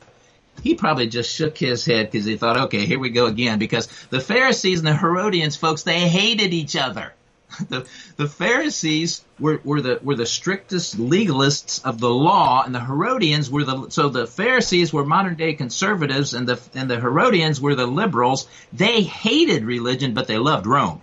[0.62, 3.60] he probably just shook his head because he thought, okay, here we go again.
[3.60, 7.14] Because the Pharisees and the Herodians, folks, they hated each other.
[7.70, 7.88] the,
[8.18, 13.50] the Pharisees were, were the were the strictest legalists of the law, and the Herodians
[13.50, 17.76] were the so the Pharisees were modern day conservatives, and the and the Herodians were
[17.76, 18.48] the liberals.
[18.74, 21.02] They hated religion, but they loved Rome.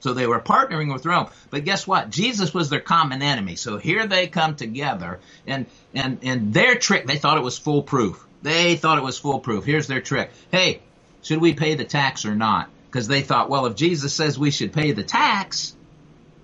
[0.00, 1.28] So they were partnering with Rome.
[1.50, 2.10] But guess what?
[2.10, 3.54] Jesus was their common enemy.
[3.54, 8.22] So here they come together, and and and their trick they thought it was foolproof.
[8.42, 9.64] They thought it was foolproof.
[9.64, 10.32] Here's their trick.
[10.50, 10.80] Hey,
[11.22, 12.68] should we pay the tax or not?
[12.92, 15.74] Because they thought, well, if Jesus says we should pay the tax,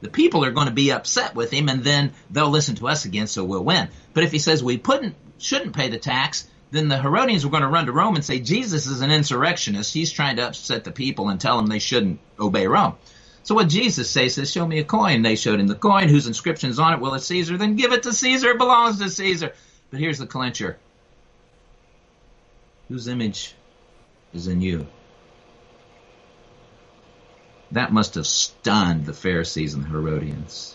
[0.01, 3.05] the people are going to be upset with him and then they'll listen to us
[3.05, 3.89] again, so we'll win.
[4.15, 4.81] But if he says we
[5.37, 8.41] shouldn't, pay the tax, then the Herodians were going to run to Rome and say
[8.41, 9.93] Jesus is an insurrectionist.
[9.93, 12.95] He's trying to upset the people and tell them they shouldn't obey Rome.
[13.43, 15.21] So what Jesus says is, show me a coin.
[15.21, 17.01] They showed him the coin whose inscription is on it.
[17.01, 17.59] Well, it's Caesar.
[17.59, 18.51] Then give it to Caesar.
[18.51, 19.53] It belongs to Caesar.
[19.91, 20.79] But here's the clincher.
[22.89, 23.55] Whose image
[24.33, 24.87] is in you?
[27.73, 30.75] That must have stunned the Pharisees and the Herodians.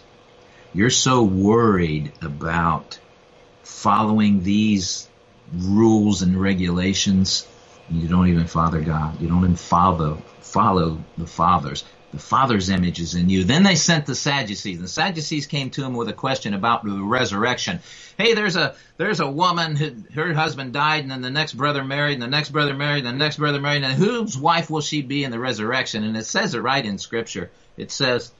[0.73, 2.99] You're so worried about
[3.63, 5.07] following these
[5.53, 7.47] rules and regulations,
[7.89, 9.19] you don't even father God.
[9.21, 11.83] You don't even follow follow the fathers.
[12.13, 13.43] The Father's image is in you.
[13.43, 14.75] Then they sent the Sadducees.
[14.75, 17.79] And the Sadducees came to him with a question about the resurrection.
[18.19, 21.83] Hey, there's a there's a woman who her husband died, and then the next brother
[21.83, 24.81] married, and the next brother married, and the next brother married, and whose wife will
[24.81, 26.03] she be in the resurrection?
[26.03, 27.49] And it says it right in Scripture.
[27.77, 28.31] It says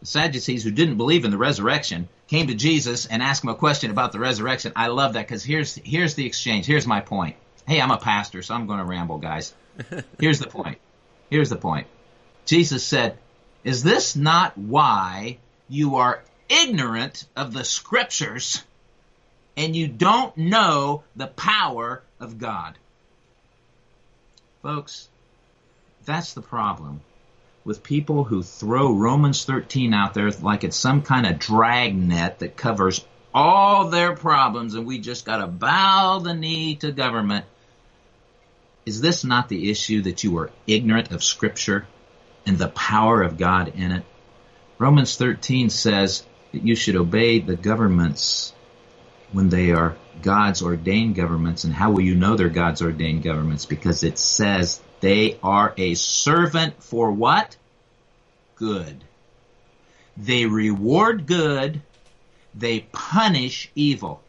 [0.00, 3.54] the Sadducees who didn't believe in the resurrection came to Jesus and asked him a
[3.54, 4.72] question about the resurrection.
[4.74, 6.66] I love that because here's here's the exchange.
[6.66, 7.36] Here's my point.
[7.68, 9.54] Hey, I'm a pastor, so I'm going to ramble, guys.
[10.18, 10.78] Here's the point.
[11.30, 11.86] Here's the point.
[12.46, 13.18] Jesus said,
[13.64, 15.38] Is this not why
[15.68, 18.62] you are ignorant of the scriptures
[19.56, 22.78] and you don't know the power of God?
[24.62, 25.08] Folks,
[26.04, 27.00] that's the problem
[27.64, 32.56] with people who throw Romans 13 out there like it's some kind of dragnet that
[32.56, 37.44] covers all their problems and we just got to bow the knee to government.
[38.86, 41.86] Is this not the issue that you are ignorant of Scripture
[42.46, 44.04] and the power of God in it?
[44.78, 48.54] Romans 13 says that you should obey the governments
[49.32, 51.64] when they are God's ordained governments.
[51.64, 53.66] And how will you know they're God's ordained governments?
[53.66, 57.56] Because it says they are a servant for what?
[58.54, 59.04] Good.
[60.16, 61.82] They reward good.
[62.54, 64.22] They punish evil.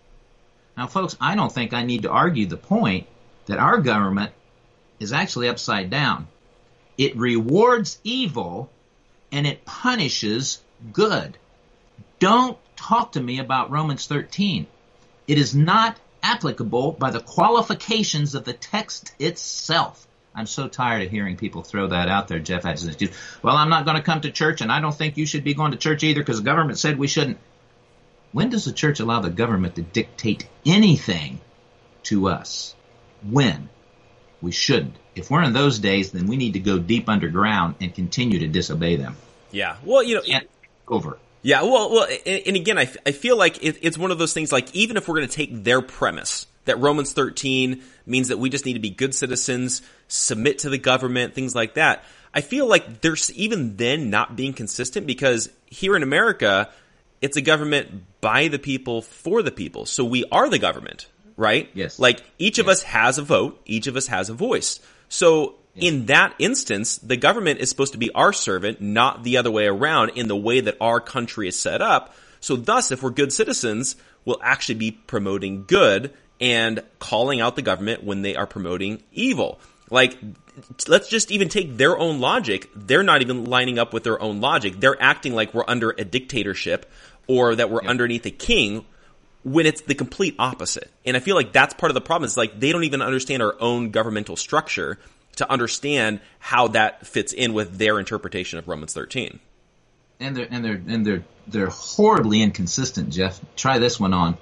[0.75, 3.07] Now, folks, I don't think I need to argue the point
[3.45, 4.31] that our government
[4.99, 6.27] is actually upside down.
[6.97, 8.71] It rewards evil
[9.31, 10.61] and it punishes
[10.93, 11.37] good.
[12.19, 14.67] Don't talk to me about Romans 13.
[15.27, 20.07] It is not applicable by the qualifications of the text itself.
[20.33, 22.63] I'm so tired of hearing people throw that out there, Jeff.
[22.63, 25.53] Well, I'm not going to come to church, and I don't think you should be
[25.53, 27.39] going to church either because the government said we shouldn't.
[28.31, 31.39] When does the church allow the government to dictate anything
[32.03, 32.75] to us?
[33.23, 33.69] When?
[34.41, 34.95] We shouldn't.
[35.15, 38.47] If we're in those days, then we need to go deep underground and continue to
[38.47, 39.15] disobey them.
[39.51, 39.77] Yeah.
[39.83, 40.47] Well, you know, Can't
[40.87, 41.17] over.
[41.41, 44.33] Yeah, well, well, and, and again, I, I feel like it, it's one of those
[44.33, 44.51] things.
[44.51, 48.49] Like, even if we're going to take their premise that Romans 13 means that we
[48.49, 52.03] just need to be good citizens, submit to the government, things like that.
[52.33, 56.69] I feel like there's even then not being consistent because here in America,
[57.21, 59.85] it's a government by the people for the people.
[59.85, 61.07] So we are the government,
[61.37, 61.69] right?
[61.73, 61.99] Yes.
[61.99, 64.79] Like each of us has a vote, each of us has a voice.
[65.07, 69.51] So in that instance, the government is supposed to be our servant, not the other
[69.51, 72.13] way around in the way that our country is set up.
[72.39, 77.61] So thus, if we're good citizens, we'll actually be promoting good and calling out the
[77.61, 79.59] government when they are promoting evil.
[79.89, 80.17] Like,
[80.87, 82.69] let's just even take their own logic.
[82.75, 84.79] They're not even lining up with their own logic.
[84.79, 86.91] They're acting like we're under a dictatorship
[87.27, 88.85] or that we're underneath a king
[89.43, 90.91] when it's the complete opposite.
[91.05, 92.25] And I feel like that's part of the problem.
[92.25, 94.97] It's like they don't even understand our own governmental structure
[95.37, 99.39] to understand how that fits in with their interpretation of Romans 13.
[100.19, 103.39] And they're and they're and they're they're horribly inconsistent, Jeff.
[103.55, 104.37] Try this one on.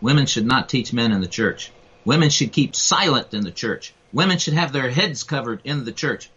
[0.00, 1.70] Women should not teach men in the church.
[2.06, 3.92] Women should keep silent in the church.
[4.12, 6.30] Women should have their heads covered in the church.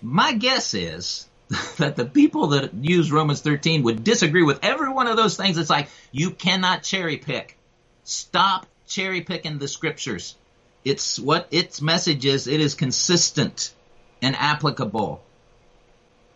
[0.00, 1.26] My guess is
[1.76, 5.58] that the people that use Romans 13 would disagree with every one of those things.
[5.58, 7.56] It's like, you cannot cherry pick.
[8.04, 10.36] Stop cherry picking the scriptures.
[10.84, 12.46] It's what its message is.
[12.46, 13.72] It is consistent
[14.22, 15.22] and applicable.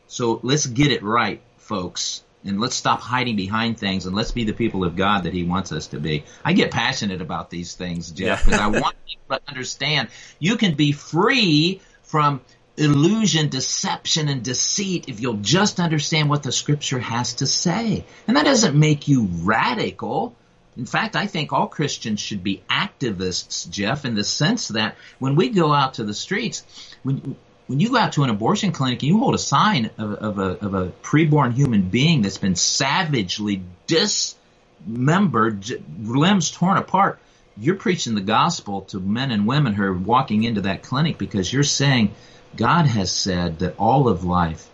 [0.07, 2.23] So let's get it right, folks.
[2.45, 5.45] And let's stop hiding behind things and let's be the people of God that He
[5.45, 6.25] wants us to be.
[6.45, 10.09] I get passionate about these things, Jeff, because I want people to understand
[10.39, 12.41] you can be free from
[12.81, 18.05] illusion, deception, and deceit if you'll just understand what the scripture has to say.
[18.27, 20.35] And that doesn't make you radical.
[20.77, 25.37] In fact, I think all Christians should be activists, Jeff, in the sense that when
[25.37, 26.65] we go out to the streets,
[27.03, 30.13] when when you go out to an abortion clinic and you hold a sign of,
[30.15, 35.67] of a of a preborn human being that's been savagely dismembered,
[36.01, 37.21] limbs torn apart,
[37.57, 41.53] you're preaching the gospel to men and women who are walking into that clinic because
[41.53, 42.13] you're saying
[42.57, 44.69] God has said that all of life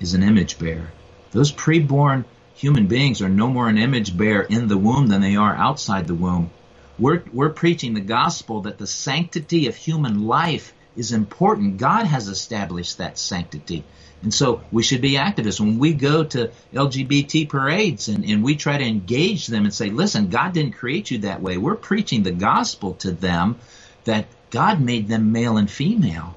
[0.00, 0.90] is an image bearer.
[1.30, 5.36] Those preborn human beings are no more an image bearer in the womb than they
[5.36, 6.50] are outside the womb.
[6.98, 11.76] We're, we're preaching the gospel that the sanctity of human life is important.
[11.76, 13.84] God has established that sanctity.
[14.22, 15.60] And so we should be activists.
[15.60, 19.90] When we go to LGBT parades and, and we try to engage them and say,
[19.90, 21.56] listen, God didn't create you that way.
[21.56, 23.58] We're preaching the gospel to them
[24.04, 26.34] that God made them male and female.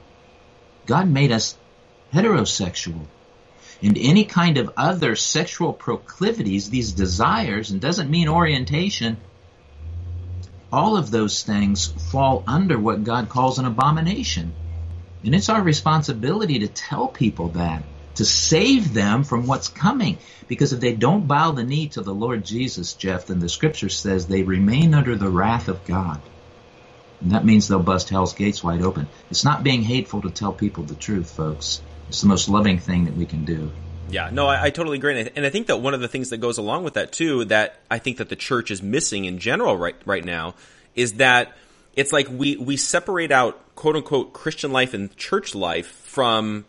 [0.86, 1.56] God made us
[2.14, 3.06] heterosexual.
[3.82, 9.18] And any kind of other sexual proclivities, these desires, and doesn't mean orientation,
[10.72, 14.54] all of those things fall under what God calls an abomination.
[15.24, 17.84] And it's our responsibility to tell people that,
[18.16, 20.18] to save them from what's coming.
[20.48, 23.90] Because if they don't bow the knee to the Lord Jesus, Jeff, then the scripture
[23.90, 26.22] says they remain under the wrath of God.
[27.22, 29.08] And that means they'll bust hell's gates wide open.
[29.30, 31.82] It's not being hateful to tell people the truth, folks.
[32.10, 33.72] It's the most loving thing that we can do.
[34.10, 36.10] Yeah, no, I, I totally agree, and I, and I, think that one of the
[36.10, 39.24] things that goes along with that too, that I think that the church is missing
[39.24, 40.56] in general right right now,
[40.96, 41.56] is that
[41.96, 46.66] it's like we we separate out quote unquote Christian life and church life from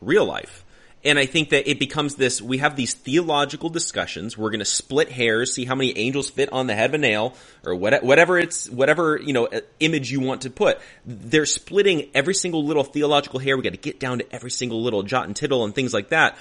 [0.00, 0.64] real life.
[1.04, 4.36] And I think that it becomes this, we have these theological discussions.
[4.36, 6.98] We're going to split hairs, see how many angels fit on the head of a
[6.98, 7.34] nail
[7.64, 10.80] or whatever it's, whatever, you know, uh, image you want to put.
[11.06, 13.56] They're splitting every single little theological hair.
[13.56, 16.08] We got to get down to every single little jot and tittle and things like
[16.08, 16.36] that.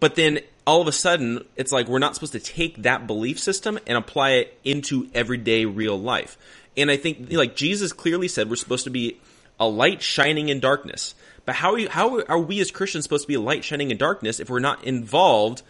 [0.00, 3.38] But then all of a sudden, it's like we're not supposed to take that belief
[3.38, 6.38] system and apply it into everyday real life.
[6.76, 9.20] And I think, like Jesus clearly said, we're supposed to be
[9.58, 11.14] a light shining in darkness.
[11.48, 13.96] But how are, you, how are we as Christians supposed to be light shining in
[13.96, 15.62] darkness if we're not involved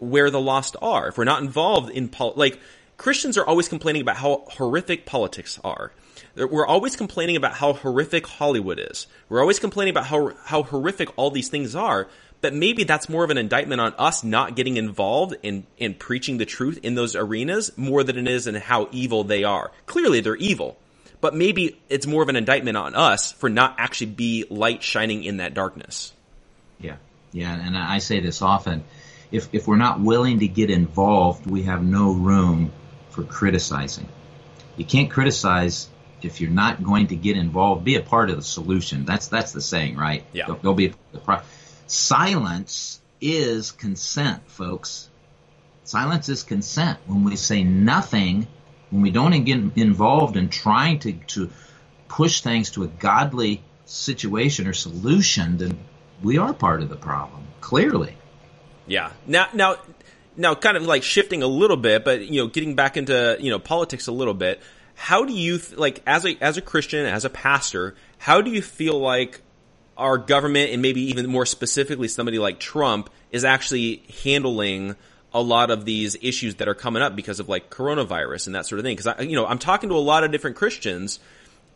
[0.00, 1.06] where the lost are?
[1.06, 2.58] If we're not involved in pol- like
[2.96, 5.92] Christians are always complaining about how horrific politics are.
[6.34, 9.06] We're always complaining about how horrific Hollywood is.
[9.28, 12.08] We're always complaining about how how horrific all these things are.
[12.40, 16.38] But maybe that's more of an indictment on us not getting involved in in preaching
[16.38, 19.70] the truth in those arenas more than it is in how evil they are.
[19.86, 20.76] Clearly, they're evil
[21.20, 25.24] but maybe it's more of an indictment on us for not actually be light shining
[25.24, 26.12] in that darkness.
[26.78, 26.96] Yeah,
[27.32, 28.84] yeah, and I say this often.
[29.30, 32.72] If if we're not willing to get involved, we have no room
[33.10, 34.08] for criticizing.
[34.76, 35.88] You can't criticize
[36.22, 37.84] if you're not going to get involved.
[37.84, 39.04] Be a part of the solution.
[39.04, 40.24] That's that's the saying, right?
[40.32, 40.46] Yeah.
[40.46, 41.42] Go, go be the pro-
[41.86, 45.08] silence is consent, folks.
[45.84, 46.98] Silence is consent.
[47.06, 48.46] When we say nothing
[48.90, 51.50] when we don't get involved in trying to, to
[52.08, 55.78] push things to a godly situation or solution, then
[56.22, 58.16] we are part of the problem, clearly.
[58.86, 59.12] Yeah.
[59.26, 59.76] Now, now,
[60.36, 63.50] now, kind of like shifting a little bit, but you know, getting back into you
[63.50, 64.60] know politics a little bit.
[64.94, 68.60] How do you like as a as a Christian, as a pastor, how do you
[68.60, 69.40] feel like
[69.96, 74.96] our government and maybe even more specifically somebody like Trump is actually handling
[75.32, 78.66] a lot of these issues that are coming up because of like coronavirus and that
[78.66, 78.96] sort of thing.
[78.96, 81.20] Because I, you know, I'm talking to a lot of different Christians,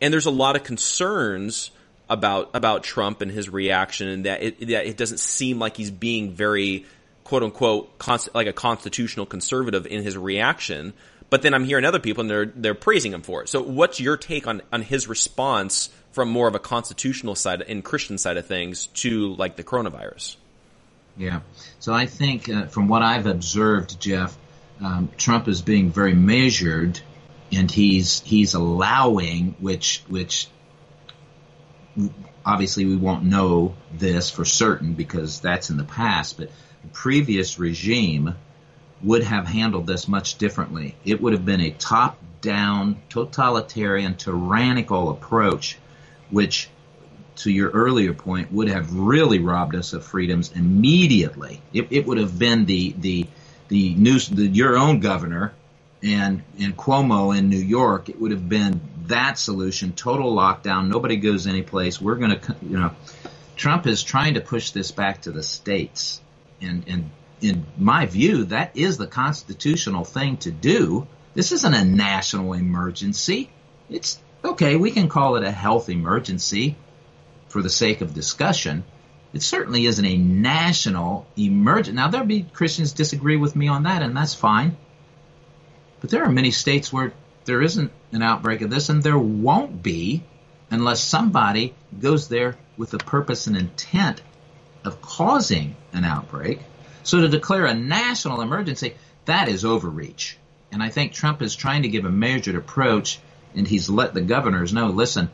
[0.01, 1.71] and there's a lot of concerns
[2.09, 5.91] about about Trump and his reaction, and that it, that it doesn't seem like he's
[5.91, 6.85] being very
[7.23, 10.93] quote unquote const- like a constitutional conservative in his reaction.
[11.29, 13.49] But then I'm hearing other people and they're they're praising him for it.
[13.49, 17.83] So what's your take on on his response from more of a constitutional side and
[17.83, 20.35] Christian side of things to like the coronavirus?
[21.17, 21.41] Yeah.
[21.79, 24.37] So I think uh, from what I've observed, Jeff,
[24.81, 26.99] um, Trump is being very measured,
[27.51, 30.47] and he's he's allowing which which
[32.45, 36.49] obviously we won't know this for certain because that's in the past, but
[36.81, 38.35] the previous regime
[39.01, 40.95] would have handled this much differently.
[41.05, 45.77] It would have been a top down, totalitarian, tyrannical approach,
[46.29, 46.69] which
[47.37, 51.61] to your earlier point, would have really robbed us of freedoms immediately.
[51.73, 53.27] It, it would have been the the
[53.67, 55.53] the news, the, your own governor
[56.03, 58.09] and and Cuomo in New York.
[58.09, 60.87] It would have been that solution: total lockdown.
[60.87, 61.99] Nobody goes anyplace.
[61.99, 62.91] We're going to, you know,
[63.55, 66.21] Trump is trying to push this back to the states,
[66.61, 67.09] and and
[67.41, 71.07] in my view, that is the constitutional thing to do.
[71.33, 73.49] This isn't a national emergency.
[73.89, 74.77] It's okay.
[74.77, 76.77] We can call it a health emergency
[77.55, 78.83] for the sake of discussion,
[79.31, 81.95] it certainly isn't a national emergency.
[81.95, 84.75] Now, there'll be Christians disagree with me on that, and that's fine.
[86.01, 87.13] But there are many states where
[87.45, 90.25] there isn't an outbreak of this, and there won't be
[90.69, 94.21] unless somebody goes there with the purpose and intent
[94.83, 96.59] of causing an outbreak.
[97.03, 100.37] So to declare a national emergency, that is overreach.
[100.73, 103.17] And I think Trump is trying to give a measured approach,
[103.55, 105.29] and he's let the governors know, listen,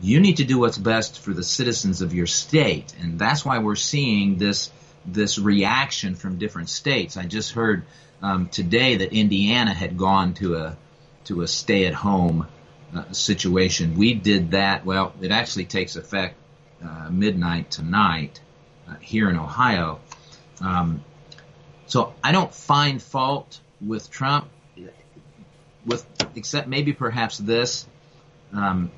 [0.00, 3.58] you need to do what's best for the citizens of your state, and that's why
[3.58, 4.70] we're seeing this
[5.04, 7.16] this reaction from different states.
[7.16, 7.84] I just heard
[8.22, 10.76] um, today that Indiana had gone to a
[11.24, 12.46] to a stay at home
[12.94, 13.96] uh, situation.
[13.96, 14.84] We did that.
[14.84, 16.36] Well, it actually takes effect
[16.84, 18.40] uh, midnight tonight
[18.88, 20.00] uh, here in Ohio.
[20.60, 21.04] Um,
[21.86, 24.48] so I don't find fault with Trump,
[25.84, 27.86] with except maybe perhaps this.
[28.52, 28.90] Um,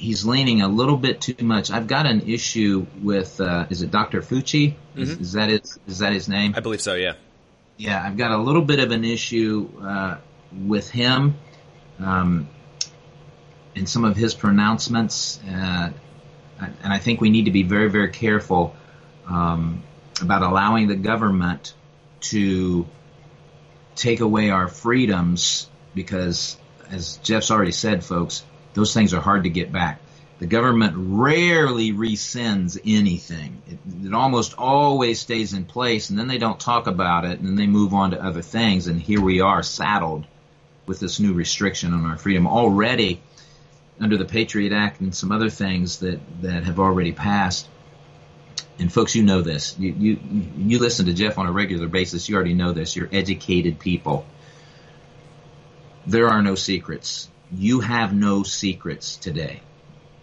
[0.00, 1.70] he's leaning a little bit too much.
[1.70, 4.22] I've got an issue with uh, is it Dr.
[4.22, 4.74] Fauci?
[4.96, 5.20] Is, Mhm.
[5.20, 5.68] is that it?
[5.86, 6.54] Is that his name?
[6.56, 6.94] I believe so.
[6.94, 7.14] Yeah.
[7.76, 10.16] Yeah, I've got a little bit of an issue uh,
[10.66, 11.34] with him
[11.98, 12.48] um,
[13.76, 15.90] and some of his pronouncements, uh,
[16.60, 18.74] and I think we need to be very, very careful
[19.28, 19.82] um,
[20.20, 21.72] about allowing the government
[22.32, 22.86] to
[23.96, 26.58] take away our freedoms because,
[26.90, 28.44] as Jeff's already said, folks,
[28.74, 30.00] those things are hard to get back.
[30.38, 33.60] The government rarely rescinds anything.
[33.68, 37.46] It, it almost always stays in place, and then they don't talk about it, and
[37.46, 38.86] then they move on to other things.
[38.86, 40.26] And here we are saddled
[40.86, 43.20] with this new restriction on our freedom already
[44.00, 47.68] under the Patriot Act and some other things that, that have already passed.
[48.78, 49.78] And folks, you know this.
[49.78, 50.18] You, you
[50.56, 52.28] you listen to Jeff on a regular basis.
[52.28, 52.96] You already know this.
[52.96, 54.24] You're educated people.
[56.06, 57.29] There are no secrets.
[57.52, 59.60] You have no secrets today.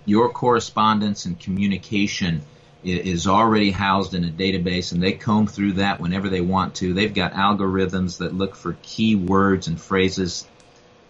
[0.06, 2.42] Your correspondence and communication
[2.86, 6.94] is already housed in a database and they comb through that whenever they want to.
[6.94, 10.48] They've got algorithms that look for key words and phrases.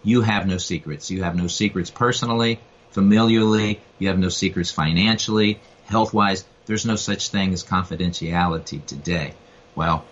[0.02, 1.08] You have no secrets.
[1.08, 2.58] You have no secrets personally,
[2.90, 3.80] familiarly.
[4.00, 6.44] You have no secrets financially, health wise.
[6.66, 9.34] There's no such thing as confidentiality today.
[9.76, 10.04] Well,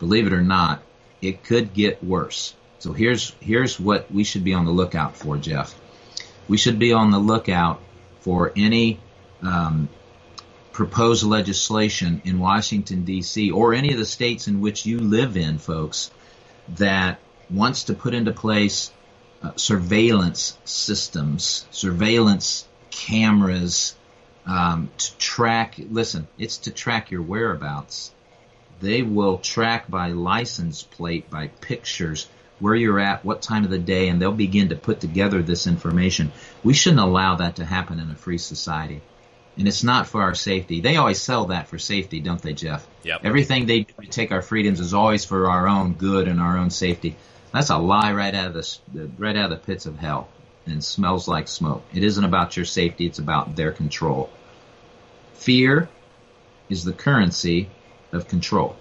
[0.00, 0.82] believe it or not,
[1.22, 2.55] it could get worse.
[2.78, 5.74] So here's here's what we should be on the lookout for, Jeff.
[6.48, 7.80] We should be on the lookout
[8.20, 9.00] for any
[9.42, 9.88] um,
[10.72, 13.50] proposed legislation in Washington D.C.
[13.50, 16.10] or any of the states in which you live in, folks,
[16.76, 17.18] that
[17.48, 18.92] wants to put into place
[19.42, 23.94] uh, surveillance systems, surveillance cameras
[24.46, 25.76] um, to track.
[25.78, 28.12] Listen, it's to track your whereabouts.
[28.80, 32.28] They will track by license plate, by pictures,
[32.58, 35.66] where you're at, what time of the day, and they'll begin to put together this
[35.66, 36.32] information.
[36.64, 39.02] We shouldn't allow that to happen in a free society.
[39.58, 40.80] And it's not for our safety.
[40.80, 42.86] They always sell that for safety, don't they, Jeff?
[43.04, 43.20] Yep.
[43.24, 46.58] Everything they do to take our freedoms is always for our own good and our
[46.58, 47.16] own safety.
[47.52, 48.54] That's a lie right out of
[48.92, 50.28] the right out of the pits of hell,
[50.66, 51.84] and smells like smoke.
[51.94, 54.28] It isn't about your safety; it's about their control.
[55.34, 55.88] Fear
[56.68, 57.70] is the currency
[58.12, 58.76] of control,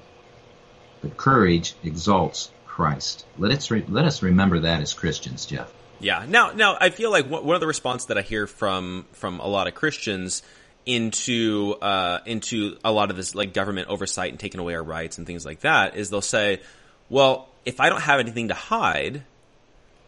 [1.01, 3.25] but courage exalts Christ.
[3.37, 5.71] Let us re- let us remember that as Christians, Jeff.
[6.01, 6.25] Yeah.
[6.27, 9.47] Now, now I feel like one of the response that I hear from from a
[9.47, 10.43] lot of Christians
[10.85, 15.17] into uh, into a lot of this like government oversight and taking away our rights
[15.17, 16.59] and things like that is they'll say,
[17.09, 19.23] well, if I don't have anything to hide,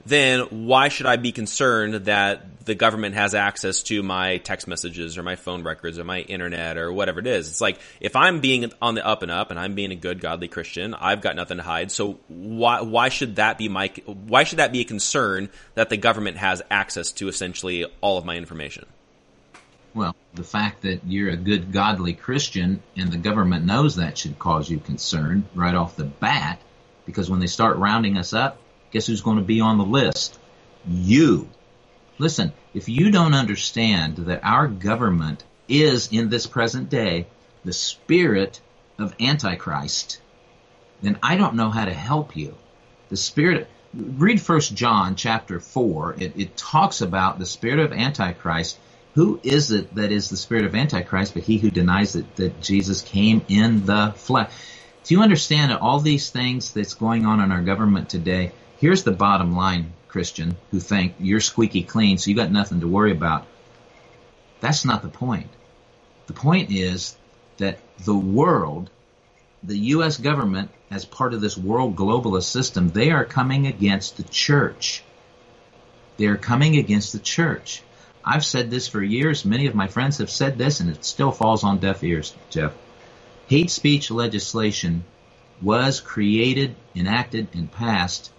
[0.08, 5.18] then why should I be concerned that the government has access to my text messages
[5.18, 7.49] or my phone records or my internet or whatever it is?
[7.49, 10.22] It's like if I'm being on the up and up and I'm being a good
[10.22, 11.91] godly Christian, I've got nothing to hide.
[11.91, 15.97] So why why should that be my why should that be a concern that the
[15.97, 18.86] government has access to essentially all of my information?
[19.93, 24.38] Well, the fact that you're a good godly Christian and the government knows that should
[24.38, 26.62] cause you concern right off the bat
[27.05, 28.60] because when they start rounding us up,
[28.91, 30.39] guess who's going to be on the list?
[30.88, 31.49] You.
[32.17, 37.27] Listen, if you don't understand that our government is in this present day
[37.63, 38.61] the spirit
[38.97, 40.19] of Antichrist,
[41.01, 42.55] then I don't know how to help you.
[43.09, 46.15] The spirit, read First John chapter four.
[46.17, 48.77] It, it talks about the spirit of Antichrist.
[49.13, 52.61] Who is it that is the spirit of Antichrist but he who denies that, that
[52.61, 54.51] Jesus came in the flesh?
[55.03, 58.51] Do you understand all these things that's going on in our government today?
[58.80, 62.88] Here's the bottom line, Christian, who think you're squeaky clean, so you got nothing to
[62.88, 63.47] worry about.
[64.59, 65.49] That's not the point.
[66.28, 67.15] The point is
[67.57, 68.91] that the world,
[69.63, 70.17] the U.S.
[70.17, 75.03] government, as part of this world globalist system, they are coming against the church.
[76.17, 77.82] They are coming against the church.
[78.23, 79.43] I've said this for years.
[79.43, 82.73] Many of my friends have said this, and it still falls on deaf ears, Jeff.
[83.47, 85.03] Hate speech legislation
[85.63, 88.32] was created, enacted, and passed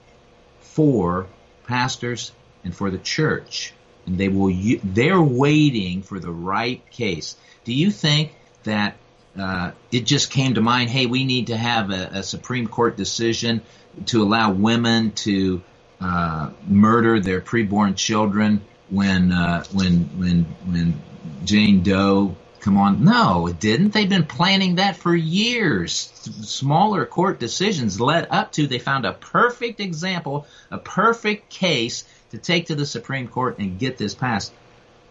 [0.73, 1.27] for
[1.67, 2.33] pastors
[2.65, 3.73] and for the church.
[4.07, 4.53] And they will,
[4.83, 7.37] they're waiting for the right case.
[7.65, 8.33] Do you think
[8.65, 8.97] that
[9.39, 12.97] uh, it just came to mind, hey, we need to have a, a Supreme Court
[12.97, 13.63] decision
[14.07, 15.63] to allow women to
[16.01, 21.03] uh, murder their preborn children when uh, when when when
[21.45, 23.05] Jane Doe come on?
[23.05, 23.93] No, it didn't.
[23.93, 26.11] They've been planning that for years.
[26.43, 28.67] Smaller court decisions led up to.
[28.67, 33.79] They found a perfect example, a perfect case to take to the Supreme Court and
[33.79, 34.53] get this passed.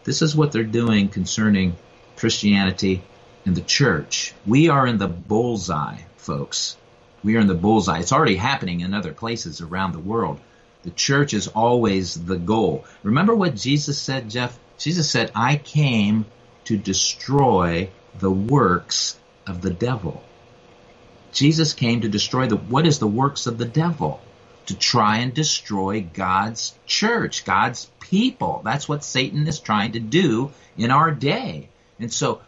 [0.04, 1.76] This is what they're doing concerning
[2.16, 3.02] Christianity
[3.44, 4.34] and the church.
[4.46, 6.76] We are in the bullseye, folks.
[7.22, 8.00] We are in the bullseye.
[8.00, 10.40] It's already happening in other places around the world.
[10.82, 12.84] The church is always the goal.
[13.02, 14.58] Remember what Jesus said, Jeff?
[14.78, 16.24] Jesus said, I came
[16.68, 17.88] to destroy
[18.18, 20.22] the works of the devil.
[21.32, 24.20] Jesus came to destroy the, what is the works of the devil?
[24.66, 28.60] To try and destroy God's church, God's people.
[28.66, 31.70] That's what Satan is trying to do in our day.
[31.98, 32.42] And so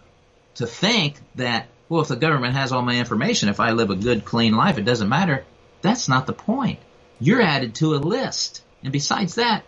[0.56, 3.96] to think that, well, if the government has all my information, if I live a
[3.96, 5.46] good, clean life, it doesn't matter.
[5.80, 6.78] That's not the point.
[7.20, 8.62] You're added to a list.
[8.82, 9.64] And besides that,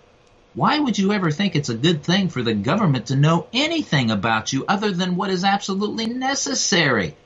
[0.55, 4.11] why would you ever think it's a good thing for the government to know anything
[4.11, 7.17] about you other than what is absolutely necessary?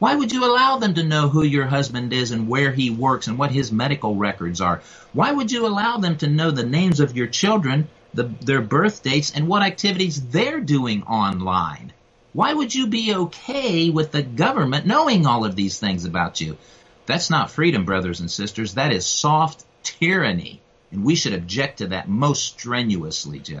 [0.00, 3.28] Why would you allow them to know who your husband is and where he works
[3.28, 4.82] and what his medical records are?
[5.12, 9.04] Why would you allow them to know the names of your children, the, their birth
[9.04, 11.92] dates, and what activities they're doing online?
[12.32, 16.56] Why would you be okay with the government knowing all of these things about you?
[17.06, 18.74] That's not freedom, brothers and sisters.
[18.74, 20.60] That is soft tyranny.
[20.90, 23.60] And we should object to that most strenuously, Jeff.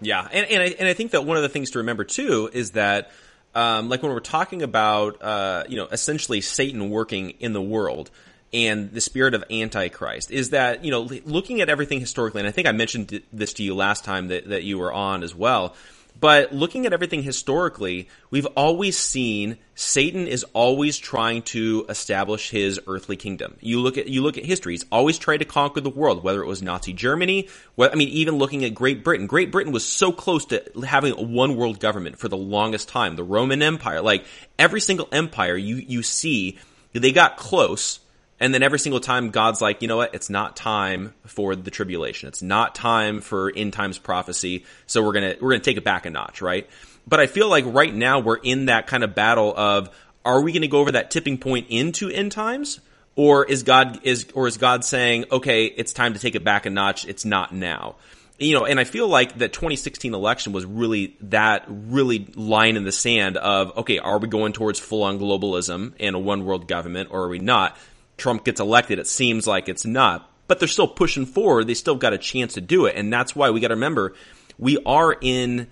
[0.00, 2.50] Yeah, and and I, and I think that one of the things to remember too
[2.52, 3.10] is that,
[3.54, 8.10] um, like when we're talking about, uh, you know, essentially Satan working in the world
[8.52, 12.52] and the spirit of Antichrist, is that you know looking at everything historically, and I
[12.52, 15.74] think I mentioned this to you last time that that you were on as well
[16.18, 22.80] but looking at everything historically, we've always seen Satan is always trying to establish his
[22.86, 23.56] earthly kingdom.
[23.60, 26.24] You look at you look at history; he's always tried to conquer the world.
[26.24, 27.48] Whether it was Nazi Germany,
[27.78, 29.26] I mean, even looking at Great Britain.
[29.26, 33.16] Great Britain was so close to having a one world government for the longest time.
[33.16, 34.24] The Roman Empire, like
[34.58, 36.58] every single empire you you see,
[36.92, 38.00] they got close
[38.38, 40.14] and then every single time God's like, you know what?
[40.14, 42.28] It's not time for the tribulation.
[42.28, 44.64] It's not time for end times prophecy.
[44.86, 46.68] So we're going to, we're going to take it back a notch, right?
[47.06, 49.88] But I feel like right now we're in that kind of battle of,
[50.24, 52.80] are we going to go over that tipping point into end times?
[53.14, 56.66] Or is God, is, or is God saying, okay, it's time to take it back
[56.66, 57.06] a notch.
[57.06, 57.94] It's not now.
[58.38, 62.84] You know, and I feel like the 2016 election was really that really line in
[62.84, 66.68] the sand of, okay, are we going towards full on globalism and a one world
[66.68, 67.78] government or are we not?
[68.16, 70.30] Trump gets elected, it seems like it's not.
[70.48, 71.66] But they're still pushing forward.
[71.66, 72.94] They still got a chance to do it.
[72.96, 74.14] And that's why we got to remember
[74.58, 75.68] we are in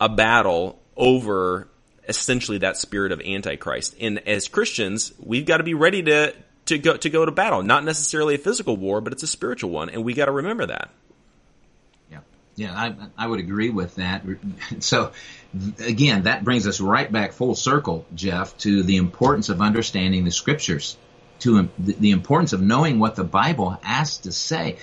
[0.00, 1.68] a battle over
[2.08, 3.94] essentially that spirit of antichrist.
[4.00, 6.34] And as Christians, we've got to be ready to
[6.66, 7.62] to go to go to battle.
[7.62, 10.66] Not necessarily a physical war, but it's a spiritual one, and we got to remember
[10.66, 10.90] that.
[12.10, 12.18] Yeah,
[12.56, 14.22] yeah, I I would agree with that.
[14.80, 15.12] So
[15.80, 20.30] again, that brings us right back full circle, Jeff, to the importance of understanding the
[20.30, 20.96] scriptures
[21.40, 24.78] to the importance of knowing what the Bible has to say.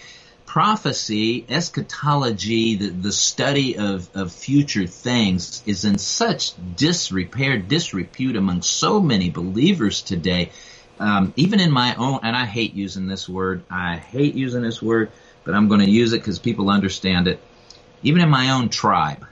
[0.46, 8.62] Prophecy, eschatology, the, the study of, of future things is in such disrepair, disrepute among
[8.62, 10.52] so many believers today.
[11.00, 14.82] Um, even in my own, and I hate using this word, I hate using this
[14.82, 15.12] word,
[15.44, 17.40] but I'm going to use it because people understand it.
[18.04, 19.26] Even in my own tribe,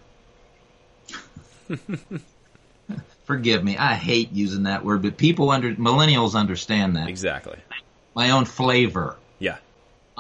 [3.26, 3.78] forgive me.
[3.78, 7.10] I hate using that word, but people under millennials understand that.
[7.10, 7.58] Exactly.
[8.16, 9.18] My own flavor.
[9.40, 9.58] Yeah.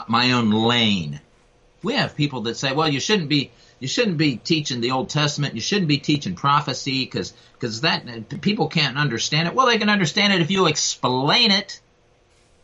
[0.07, 1.21] My own lane.
[1.81, 5.09] We have people that say, "Well, you shouldn't be you shouldn't be teaching the Old
[5.09, 5.55] Testament.
[5.55, 9.53] You shouldn't be teaching prophecy because because that people can't understand it.
[9.53, 11.79] Well, they can understand it if you explain it.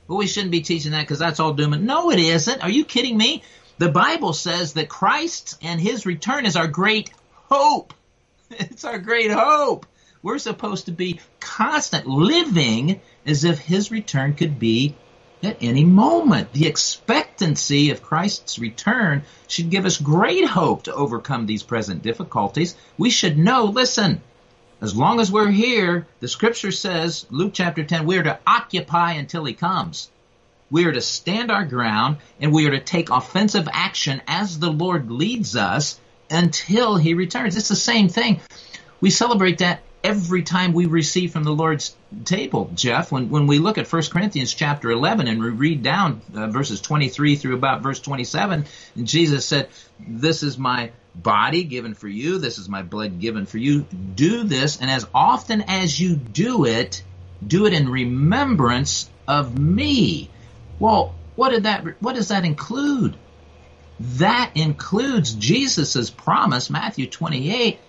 [0.07, 2.63] But we shouldn't be teaching that because that's all doom and no, it isn't.
[2.63, 3.43] Are you kidding me?
[3.77, 7.93] The Bible says that Christ and His return is our great hope.
[8.51, 9.85] It's our great hope.
[10.23, 14.95] We're supposed to be constant living as if his return could be
[15.43, 16.53] at any moment.
[16.53, 22.75] The expectancy of Christ's return should give us great hope to overcome these present difficulties.
[22.97, 24.21] We should know, listen,
[24.79, 29.13] as long as we're here, the scripture says, Luke chapter 10, we are to occupy
[29.13, 30.09] until he comes.
[30.69, 34.71] We are to stand our ground and we are to take offensive action as the
[34.71, 35.99] Lord leads us
[36.29, 37.57] until he returns.
[37.57, 38.39] It's the same thing.
[39.01, 41.95] We celebrate that every time we receive from the Lord's
[42.25, 43.11] table, Jeff.
[43.11, 46.81] When when we look at 1 Corinthians chapter 11 and we read down uh, verses
[46.81, 52.37] 23 through about verse 27, and Jesus said, "This is my body given for you.
[52.37, 53.81] This is my blood given for you.
[54.15, 57.03] Do this, and as often as you do it,
[57.45, 60.29] do it in remembrance of me."
[60.79, 62.01] Well, what did that?
[62.01, 63.15] What does that include?
[64.17, 67.79] That includes Jesus' promise, Matthew 28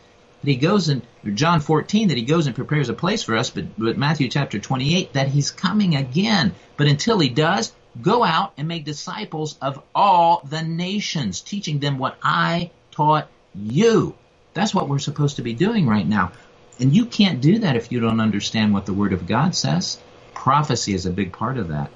[0.42, 1.02] that he goes in
[1.34, 4.58] John 14 that he goes and prepares a place for us, but, but Matthew chapter
[4.58, 6.54] 28 that he's coming again.
[6.76, 11.98] But until he does, go out and make disciples of all the nations, teaching them
[11.98, 14.14] what I taught you.
[14.54, 16.32] That's what we're supposed to be doing right now.
[16.80, 19.98] And you can't do that if you don't understand what the Word of God says.
[20.34, 21.90] Prophecy is a big part of that.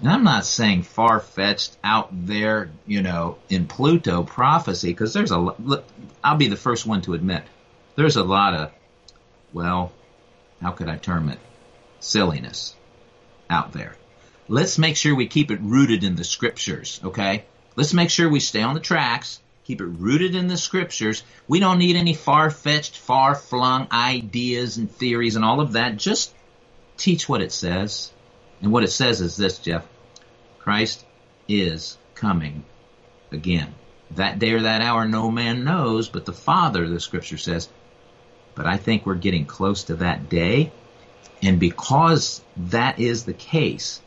[0.00, 5.32] And I'm not saying far fetched out there, you know, in Pluto prophecy, because there's
[5.32, 5.54] a,
[6.24, 7.42] I'll be the first one to admit,
[8.00, 8.72] there's a lot of,
[9.52, 9.92] well,
[10.62, 11.38] how could I term it?
[12.00, 12.74] Silliness
[13.50, 13.94] out there.
[14.48, 17.44] Let's make sure we keep it rooted in the scriptures, okay?
[17.76, 21.22] Let's make sure we stay on the tracks, keep it rooted in the scriptures.
[21.46, 25.98] We don't need any far fetched, far flung ideas and theories and all of that.
[25.98, 26.34] Just
[26.96, 28.10] teach what it says.
[28.62, 29.82] And what it says is this, Jesus
[30.58, 31.04] Christ
[31.48, 32.64] is coming
[33.30, 33.74] again.
[34.12, 37.68] That day or that hour no man knows, but the Father, the scripture says,
[38.60, 40.70] but I think we're getting close to that day.
[41.42, 44.02] And because that is the case,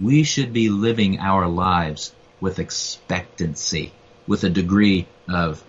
[0.00, 3.92] we should be living our lives with expectancy,
[4.26, 5.62] with a degree of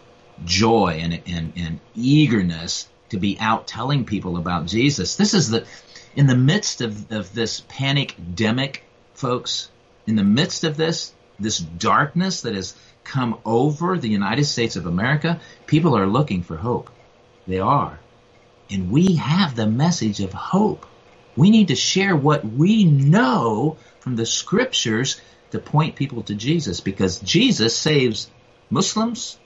[0.45, 5.15] joy and, and, and eagerness to be out telling people about Jesus.
[5.15, 5.67] This is the,
[6.15, 8.77] in the midst of, of this panic demic,
[9.13, 9.69] folks,
[10.07, 14.87] in the midst of this, this darkness that has come over the United States of
[14.87, 16.89] America, people are looking for hope.
[17.45, 17.99] They are.
[18.73, 20.87] And we have the message of hope.
[21.35, 25.21] We need to share what we know from the scriptures
[25.51, 28.31] to point people to Jesus because Jesus saves
[28.71, 29.37] Muslims,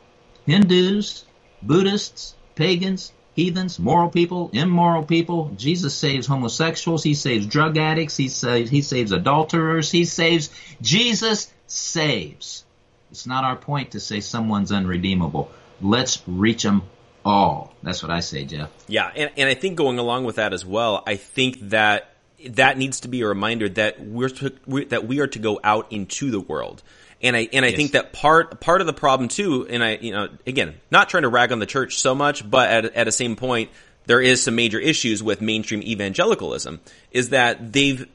[0.46, 1.26] Hindus,
[1.62, 5.52] Buddhists, pagans, heathens, moral people, immoral people.
[5.58, 7.04] Jesus saves homosexuals.
[7.04, 8.16] He saves drug addicts.
[8.16, 9.92] He saves, he saves adulterers.
[9.92, 10.50] He saves.
[10.82, 12.64] Jesus saves.
[13.12, 15.52] It's not our point to say someone's unredeemable.
[15.82, 16.84] Let's reach them
[17.28, 17.74] all.
[17.84, 18.70] That's what I say, Jeff.
[18.88, 22.10] Yeah, and, and I think going along with that as well, I think that
[22.50, 25.60] that needs to be a reminder that we're, to, we're that we are to go
[25.64, 26.84] out into the world.
[27.22, 27.78] And I and I yes.
[27.78, 31.24] think that part part of the problem too, and I you know again not trying
[31.24, 33.72] to rag on the church so much, but at at the same point
[34.06, 36.80] there is some major issues with mainstream evangelicalism.
[37.12, 38.08] Is that they've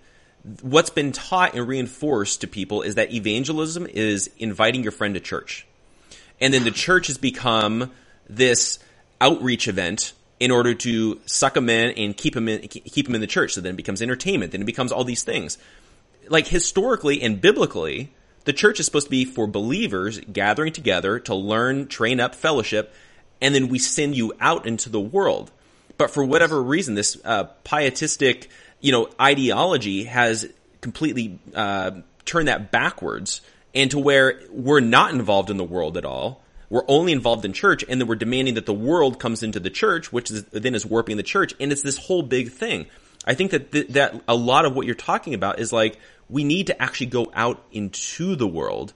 [0.61, 5.21] what's been taught and reinforced to people is that evangelism is inviting your friend to
[5.21, 5.67] church,
[6.41, 7.91] and then the church has become
[8.29, 8.79] this
[9.23, 13.21] outreach event in order to suck them in and keep them in keep them in
[13.21, 13.55] the church.
[13.55, 14.51] So then it becomes entertainment.
[14.51, 15.57] Then it becomes all these things.
[16.29, 18.13] Like historically and biblically,
[18.45, 22.93] the church is supposed to be for believers gathering together to learn, train up, fellowship,
[23.41, 25.53] and then we send you out into the world.
[25.97, 28.49] But for whatever reason, this uh, pietistic,
[28.81, 30.49] you know, ideology has
[30.81, 31.93] completely uh,
[32.25, 33.43] turned that backwards,
[33.75, 36.42] and to where we're not involved in the world at all
[36.73, 39.69] we're only involved in church and then we're demanding that the world comes into the
[39.69, 41.53] church, which is, then is warping the church.
[41.61, 42.87] And it's this whole big thing.
[43.27, 45.99] I think that, th- that a lot of what you're talking about is like,
[46.31, 48.95] we need to actually go out into the world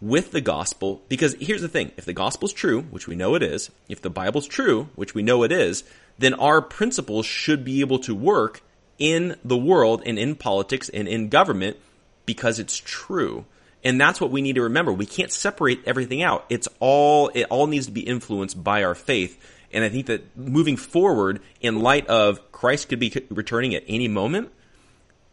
[0.00, 1.92] with the gospel because here's the thing.
[1.96, 5.22] If the gospel's true, which we know it is, if the Bible's true, which we
[5.22, 5.84] know it is,
[6.18, 8.62] then our principles should be able to work
[8.98, 11.76] in the world and in politics and in government
[12.24, 13.44] because it's true.
[13.86, 14.92] And that's what we need to remember.
[14.92, 16.44] We can't separate everything out.
[16.48, 19.40] It's all, it all needs to be influenced by our faith.
[19.72, 24.08] And I think that moving forward, in light of Christ could be returning at any
[24.08, 24.50] moment,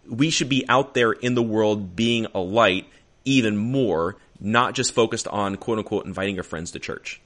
[0.07, 2.85] we should be out there in the world being a light
[3.25, 7.21] even more, not just focused on quote unquote inviting our friends to church.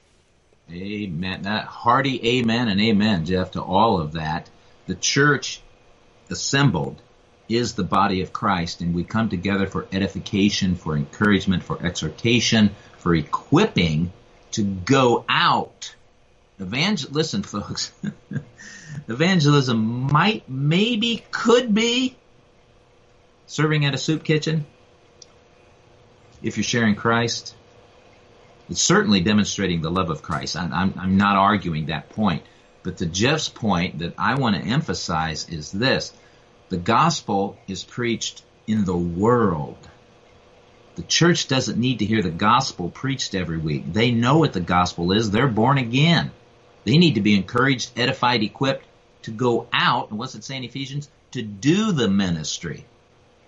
[0.72, 1.42] Amen.
[1.42, 4.48] That hearty amen and amen, Jeff, to all of that.
[4.86, 5.60] The church
[6.30, 7.02] assembled
[7.48, 12.74] is the body of Christ, and we come together for edification, for encouragement, for exhortation,
[12.98, 14.12] for equipping
[14.52, 15.94] to go out.
[16.60, 17.92] Evangel- listen, folks,
[19.08, 22.16] evangelism might, maybe, could be
[23.46, 24.66] serving at a soup kitchen
[26.42, 27.54] if you're sharing Christ.
[28.68, 30.56] It's certainly demonstrating the love of Christ.
[30.56, 32.42] I'm, I'm, I'm not arguing that point.
[32.82, 36.12] But to Jeff's point that I want to emphasize is this
[36.68, 39.78] the gospel is preached in the world.
[40.96, 43.92] The church doesn't need to hear the gospel preached every week.
[43.92, 45.30] They know what the gospel is.
[45.30, 46.30] They're born again.
[46.84, 48.84] They need to be encouraged, edified, equipped
[49.22, 51.08] to go out, and what's it say in Ephesians?
[51.32, 52.84] To do the ministry.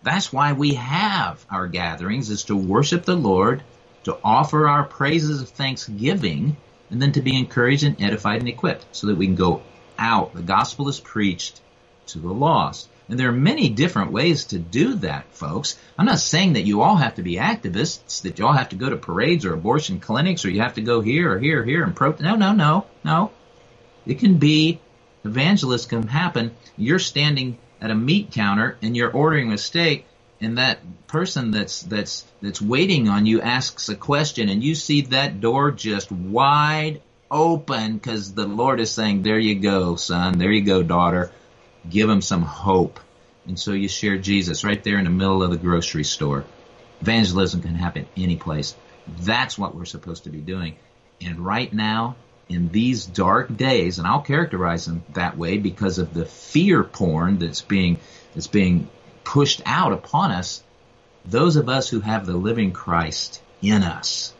[0.03, 3.63] That's why we have our gatherings, is to worship the Lord,
[4.05, 6.57] to offer our praises of thanksgiving,
[6.91, 9.63] and then to be encouraged and edified and equipped so that we can go
[9.99, 10.35] out.
[10.35, 11.61] The gospel is preached
[12.09, 12.89] to the lost.
[13.11, 15.77] And there are many different ways to do that, folks.
[15.99, 18.77] I'm not saying that you all have to be activists, that you all have to
[18.77, 21.65] go to parades or abortion clinics, or you have to go here or here or
[21.65, 22.15] here and pro.
[22.21, 23.33] No, no, no, no.
[24.07, 24.79] It can be
[25.25, 26.53] evangelism can happen.
[26.77, 30.07] You're standing at a meat counter and you're ordering a steak,
[30.41, 35.01] and that person that's that's that's waiting on you asks a question, and you see
[35.03, 40.39] that door just wide open because the Lord is saying, "There you go, son.
[40.39, 41.33] There you go, daughter."
[41.89, 43.01] Give them some hope.
[43.47, 46.45] And so you share Jesus right there in the middle of the grocery store.
[47.01, 48.75] Evangelism can happen any place.
[49.21, 50.77] That's what we're supposed to be doing.
[51.21, 52.17] And right now,
[52.49, 57.39] in these dark days, and I'll characterize them that way because of the fear porn
[57.39, 57.99] that's being
[58.35, 58.89] that's being
[59.25, 60.63] pushed out upon us,
[61.25, 64.33] those of us who have the living Christ in us,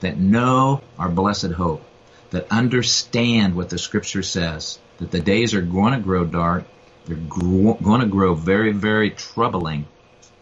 [0.00, 1.82] that know our blessed hope,
[2.30, 6.64] that understand what the scripture says, that the days are going to grow dark,
[7.06, 9.86] they're going to grow very, very troubling.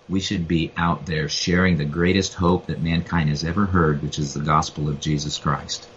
[0.09, 4.19] We should be out there sharing the greatest hope that mankind has ever heard, which
[4.19, 5.89] is the gospel of Jesus Christ.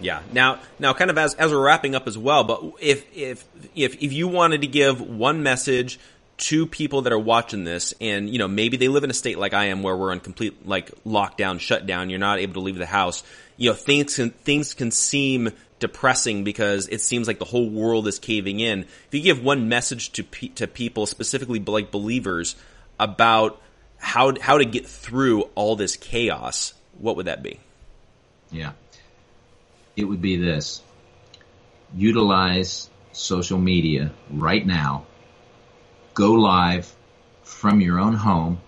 [0.00, 0.22] Yeah.
[0.32, 3.44] Now, now, kind of as as we're wrapping up as well, but if if
[3.74, 5.98] if if you wanted to give one message
[6.38, 9.38] to people that are watching this, and you know maybe they live in a state
[9.38, 12.76] like I am, where we're in complete like lockdown, shutdown, you're not able to leave
[12.76, 13.22] the house.
[13.58, 18.06] You know, things can things can seem depressing because it seems like the whole world
[18.06, 18.80] is caving in.
[18.80, 22.54] If you give one message to pe- to people, specifically like believers,
[22.98, 23.60] about
[23.98, 27.58] how how to get through all this chaos, what would that be?
[28.52, 28.72] Yeah,
[29.96, 30.82] it would be this:
[31.94, 35.06] utilize social media right now.
[36.14, 36.92] Go live
[37.42, 38.60] from your own home.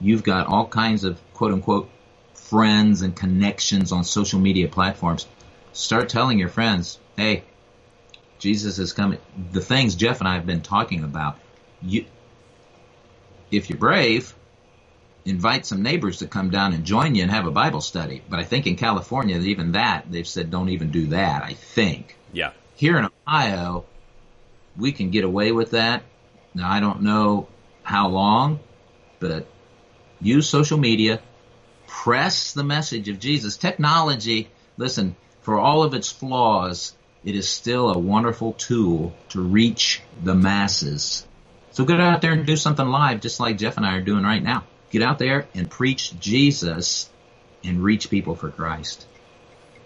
[0.00, 1.90] You've got all kinds of quote unquote
[2.34, 5.26] friends and connections on social media platforms
[5.72, 7.44] start telling your friends, hey,
[8.38, 9.18] Jesus is coming.
[9.52, 11.38] The things Jeff and I have been talking about,
[11.82, 12.06] you,
[13.50, 14.34] if you're brave,
[15.24, 18.22] invite some neighbors to come down and join you and have a Bible study.
[18.28, 22.16] But I think in California, even that, they've said don't even do that, I think.
[22.32, 22.52] Yeah.
[22.76, 23.84] Here in Ohio,
[24.76, 26.02] we can get away with that.
[26.54, 27.48] Now, I don't know
[27.82, 28.60] how long,
[29.18, 29.46] but
[30.20, 31.20] use social media,
[31.86, 33.56] press the message of Jesus.
[33.56, 40.02] Technology, listen, for all of its flaws, it is still a wonderful tool to reach
[40.22, 41.26] the masses.
[41.72, 44.24] So get out there and do something live, just like Jeff and I are doing
[44.24, 44.64] right now.
[44.90, 47.08] Get out there and preach Jesus
[47.62, 49.06] and reach people for Christ.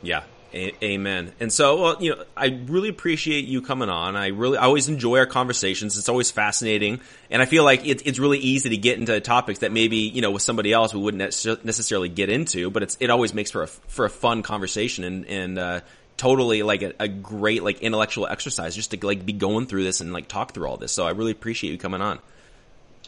[0.03, 0.23] Yeah.
[0.55, 1.33] Amen.
[1.41, 4.15] And so, well, you know, I really appreciate you coming on.
[4.15, 5.99] I really, I always enjoy our conversations.
[5.99, 9.61] It's always fascinating, and I feel like it, it's really easy to get into topics
[9.61, 11.19] that maybe you know with somebody else we wouldn't
[11.65, 12.71] necessarily get into.
[12.71, 15.81] But it's it always makes for a for a fun conversation and and uh,
[16.17, 20.01] totally like a, a great like intellectual exercise just to like be going through this
[20.01, 20.93] and like talk through all this.
[20.93, 22.21] So I really appreciate you coming on.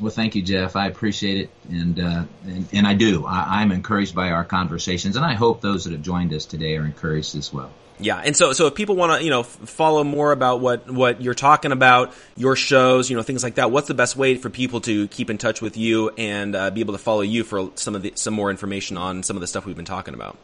[0.01, 0.77] Well, thank you, Jeff.
[0.77, 3.25] I appreciate it, and uh, and, and, I do.
[3.25, 6.77] I, I'm encouraged by our conversations, and I hope those that have joined us today
[6.77, 7.71] are encouraged as well.
[7.99, 11.23] Yeah, and so so if people want to you know follow more about what what
[11.23, 14.51] you're talking about, your shows, you know things like that, what's the best way for
[14.51, 17.71] people to keep in touch with you and uh, be able to follow you for
[17.75, 20.37] some of the some more information on some of the stuff we've been talking about?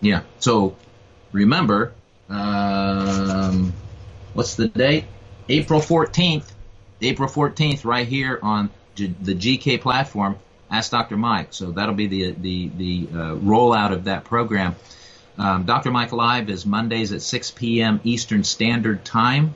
[0.00, 0.22] Yeah.
[0.40, 0.76] So
[1.30, 1.92] remember,
[2.28, 3.72] um,
[4.34, 5.04] what's the date?
[5.48, 6.51] April fourteenth
[7.02, 10.36] April 14th, right here on G- the GK platform.
[10.70, 11.16] Ask Dr.
[11.16, 11.48] Mike.
[11.50, 14.74] So that'll be the the the uh, rollout of that program.
[15.38, 15.90] Um, Dr.
[15.90, 18.00] Mike Live is Mondays at 6 p.m.
[18.04, 19.54] Eastern Standard Time.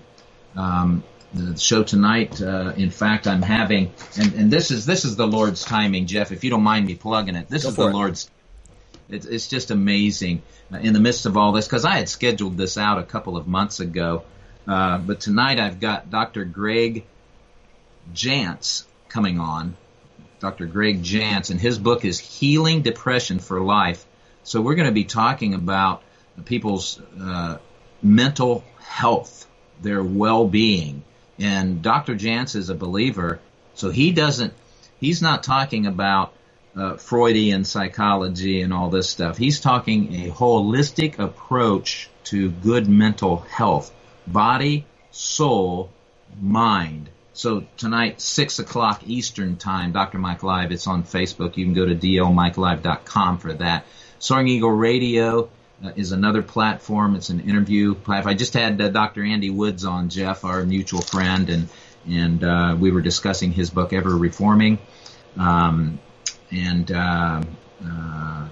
[0.56, 5.16] Um, the show tonight, uh, in fact, I'm having, and, and this is this is
[5.16, 6.32] the Lord's timing, Jeff.
[6.32, 7.92] If you don't mind me plugging it, this Go is the it.
[7.92, 8.30] Lord's.
[9.08, 10.42] It's, it's just amazing
[10.72, 13.36] uh, in the midst of all this because I had scheduled this out a couple
[13.36, 14.24] of months ago,
[14.66, 16.44] uh, but tonight I've got Dr.
[16.44, 17.04] Greg
[18.14, 19.76] Jantz coming on,
[20.40, 20.66] Dr.
[20.66, 24.04] Greg Jantz, and his book is Healing Depression for Life.
[24.44, 26.02] So we're going to be talking about
[26.44, 27.58] people's uh,
[28.02, 29.46] mental health,
[29.80, 31.02] their well-being.
[31.38, 32.14] And Dr.
[32.14, 33.40] Jantz is a believer,
[33.74, 34.54] so he doesn't,
[35.00, 36.32] he's not talking about
[36.76, 39.38] uh, Freudian psychology and all this stuff.
[39.38, 43.92] He's talking a holistic approach to good mental health,
[44.26, 45.90] body, soul,
[46.40, 50.16] mind So tonight, six o'clock Eastern time, Dr.
[50.16, 50.72] Mike Live.
[50.72, 51.58] It's on Facebook.
[51.58, 53.84] You can go to dlmikelive.com for that.
[54.18, 55.50] Soaring Eagle Radio
[55.84, 57.14] uh, is another platform.
[57.14, 58.32] It's an interview platform.
[58.32, 59.22] I just had uh, Dr.
[59.22, 61.68] Andy Woods on, Jeff, our mutual friend, and
[62.08, 64.78] and uh, we were discussing his book, Ever Reforming,
[65.36, 65.98] um,
[66.50, 67.42] and uh,
[67.84, 68.48] uh,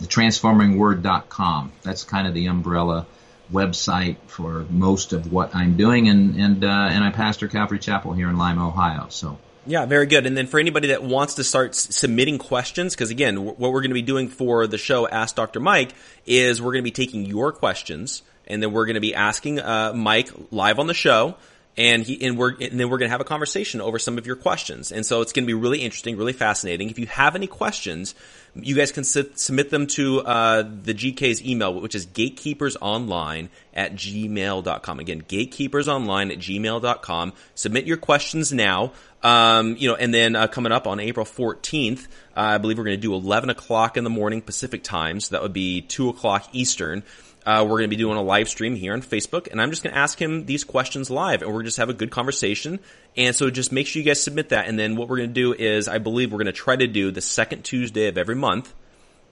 [0.00, 1.72] the transformingword.com.
[1.82, 3.06] That's kind of the umbrella
[3.54, 8.12] website for most of what I'm doing, and and uh, and I pastor Calvary Chapel
[8.12, 9.06] here in Lima, Ohio.
[9.08, 9.38] So.
[9.66, 10.26] Yeah, very good.
[10.26, 13.72] And then for anybody that wants to start s- submitting questions, because again, w- what
[13.72, 15.58] we're going to be doing for the show Ask Dr.
[15.58, 15.94] Mike
[16.26, 19.60] is we're going to be taking your questions, and then we're going to be asking
[19.60, 21.36] uh, Mike live on the show
[21.76, 24.26] and he and we're and then we're going to have a conversation over some of
[24.26, 24.92] your questions.
[24.92, 26.90] And so it's going to be really interesting, really fascinating.
[26.90, 28.14] If you have any questions,
[28.54, 33.94] you guys can sit, submit them to uh, the GK's email, which is gatekeepersonline at
[33.94, 35.00] gmail.com.
[35.00, 37.32] Again, gatekeepersonline at gmail.com.
[37.54, 38.92] Submit your questions now.
[39.22, 42.04] Um, you know, and then uh, coming up on April 14th,
[42.36, 45.18] uh, I believe we're going to do 11 o'clock in the morning Pacific time.
[45.18, 47.02] So that would be 2 o'clock Eastern
[47.46, 49.82] uh, we're going to be doing a live stream here on Facebook, and I'm just
[49.82, 52.80] going to ask him these questions live, and we're just have a good conversation.
[53.16, 55.34] And so just make sure you guys submit that, and then what we're going to
[55.34, 58.34] do is, I believe we're going to try to do the second Tuesday of every
[58.34, 58.72] month.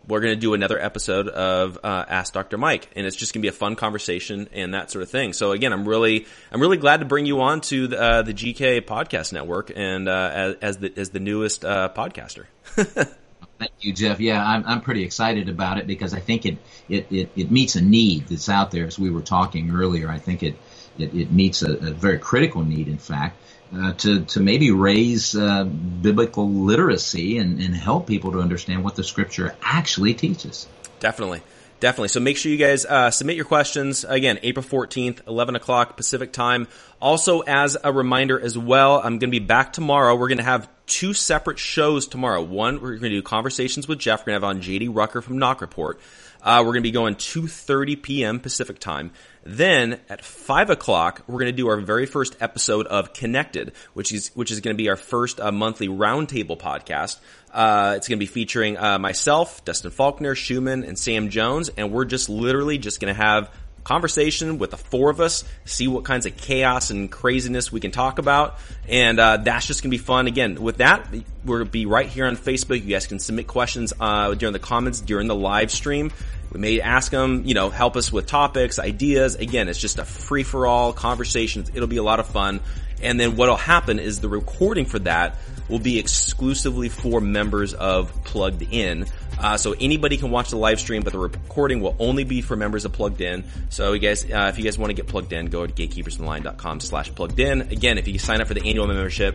[0.07, 2.59] We're going to do another episode of uh, Ask Dr.
[2.59, 5.33] Mike, and it's just going to be a fun conversation and that sort of thing.
[5.33, 8.35] So again, I'm really, I'm really glad to bring you on to the, uh, the
[8.35, 12.47] GK Podcast Network and uh, as, as the as the newest uh, podcaster.
[13.63, 14.19] Thank you, Jeff.
[14.19, 16.59] Yeah, I'm, I'm pretty excited about it because I think it,
[16.93, 18.87] it, it, it meets a need that's out there.
[18.87, 20.57] As we were talking earlier, I think it,
[20.99, 23.39] it, it meets a, a very critical need, in fact,
[23.75, 28.97] uh, to, to maybe raise uh, biblical literacy and, and help people to understand what
[28.97, 30.69] the scripture actually teaches.
[31.01, 31.43] Definitely.
[31.81, 32.09] Definitely.
[32.09, 34.05] So make sure you guys uh, submit your questions.
[34.05, 36.69] Again, April 14th, 11 o'clock Pacific time.
[37.01, 40.15] Also, as a reminder as well, I'm going to be back tomorrow.
[40.15, 42.41] We're going to have two separate shows tomorrow.
[42.41, 44.21] One, we're going to do conversations with Jeff.
[44.21, 45.99] We're going to have on JD Rucker from NOQ Report.
[46.43, 48.41] Uh, we're going to be going 2.30 p.m.
[48.41, 49.13] Pacific time.
[49.45, 54.13] Then at 5 o'clock, we're going to do our very first episode of Connected, which
[54.13, 57.19] is, which is going to be our first uh, monthly roundtable podcast.
[57.53, 61.93] Uh, it's going to be featuring uh, myself, Dustin Faulkner, Schumann, and Sam Jones, and
[61.93, 63.51] we're just literally just going to have
[63.85, 67.91] conversation with the four of us, see what kinds of chaos and craziness we can
[67.91, 70.27] talk about, and uh, that's just gonna be fun.
[70.27, 71.09] Again, with that,
[71.45, 72.83] we're be right here on Facebook.
[72.83, 76.13] You guys can submit questions uh, during the comments during the live stream.
[76.53, 79.37] We may ask them, you know, help us with topics, ideas.
[79.37, 81.65] Again, it's just a free for all conversation.
[81.73, 82.61] It'll be a lot of fun.
[83.03, 85.37] And then what'll happen is the recording for that
[85.73, 89.07] will be exclusively for members of Plugged In.
[89.41, 92.57] Uh, so anybody can watch the live stream, but the recording will only be for
[92.57, 93.45] members of Plugged In.
[93.71, 96.81] So you guys, uh, if you guys want to get plugged in, go to gatekeepersonline.com
[96.81, 97.63] slash plugged in.
[97.63, 99.35] Again, if you sign up for the annual membership,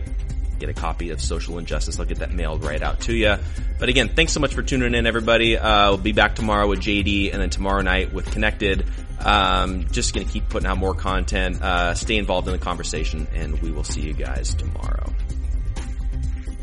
[0.60, 1.98] get a copy of Social Injustice.
[1.98, 3.36] I'll get that mailed right out to you.
[3.80, 5.58] But again, thanks so much for tuning in, everybody.
[5.58, 8.86] Uh, we'll be back tomorrow with JD and then tomorrow night with Connected.
[9.20, 11.60] Um, just gonna keep putting out more content.
[11.60, 15.12] Uh, stay involved in the conversation and we will see you guys tomorrow.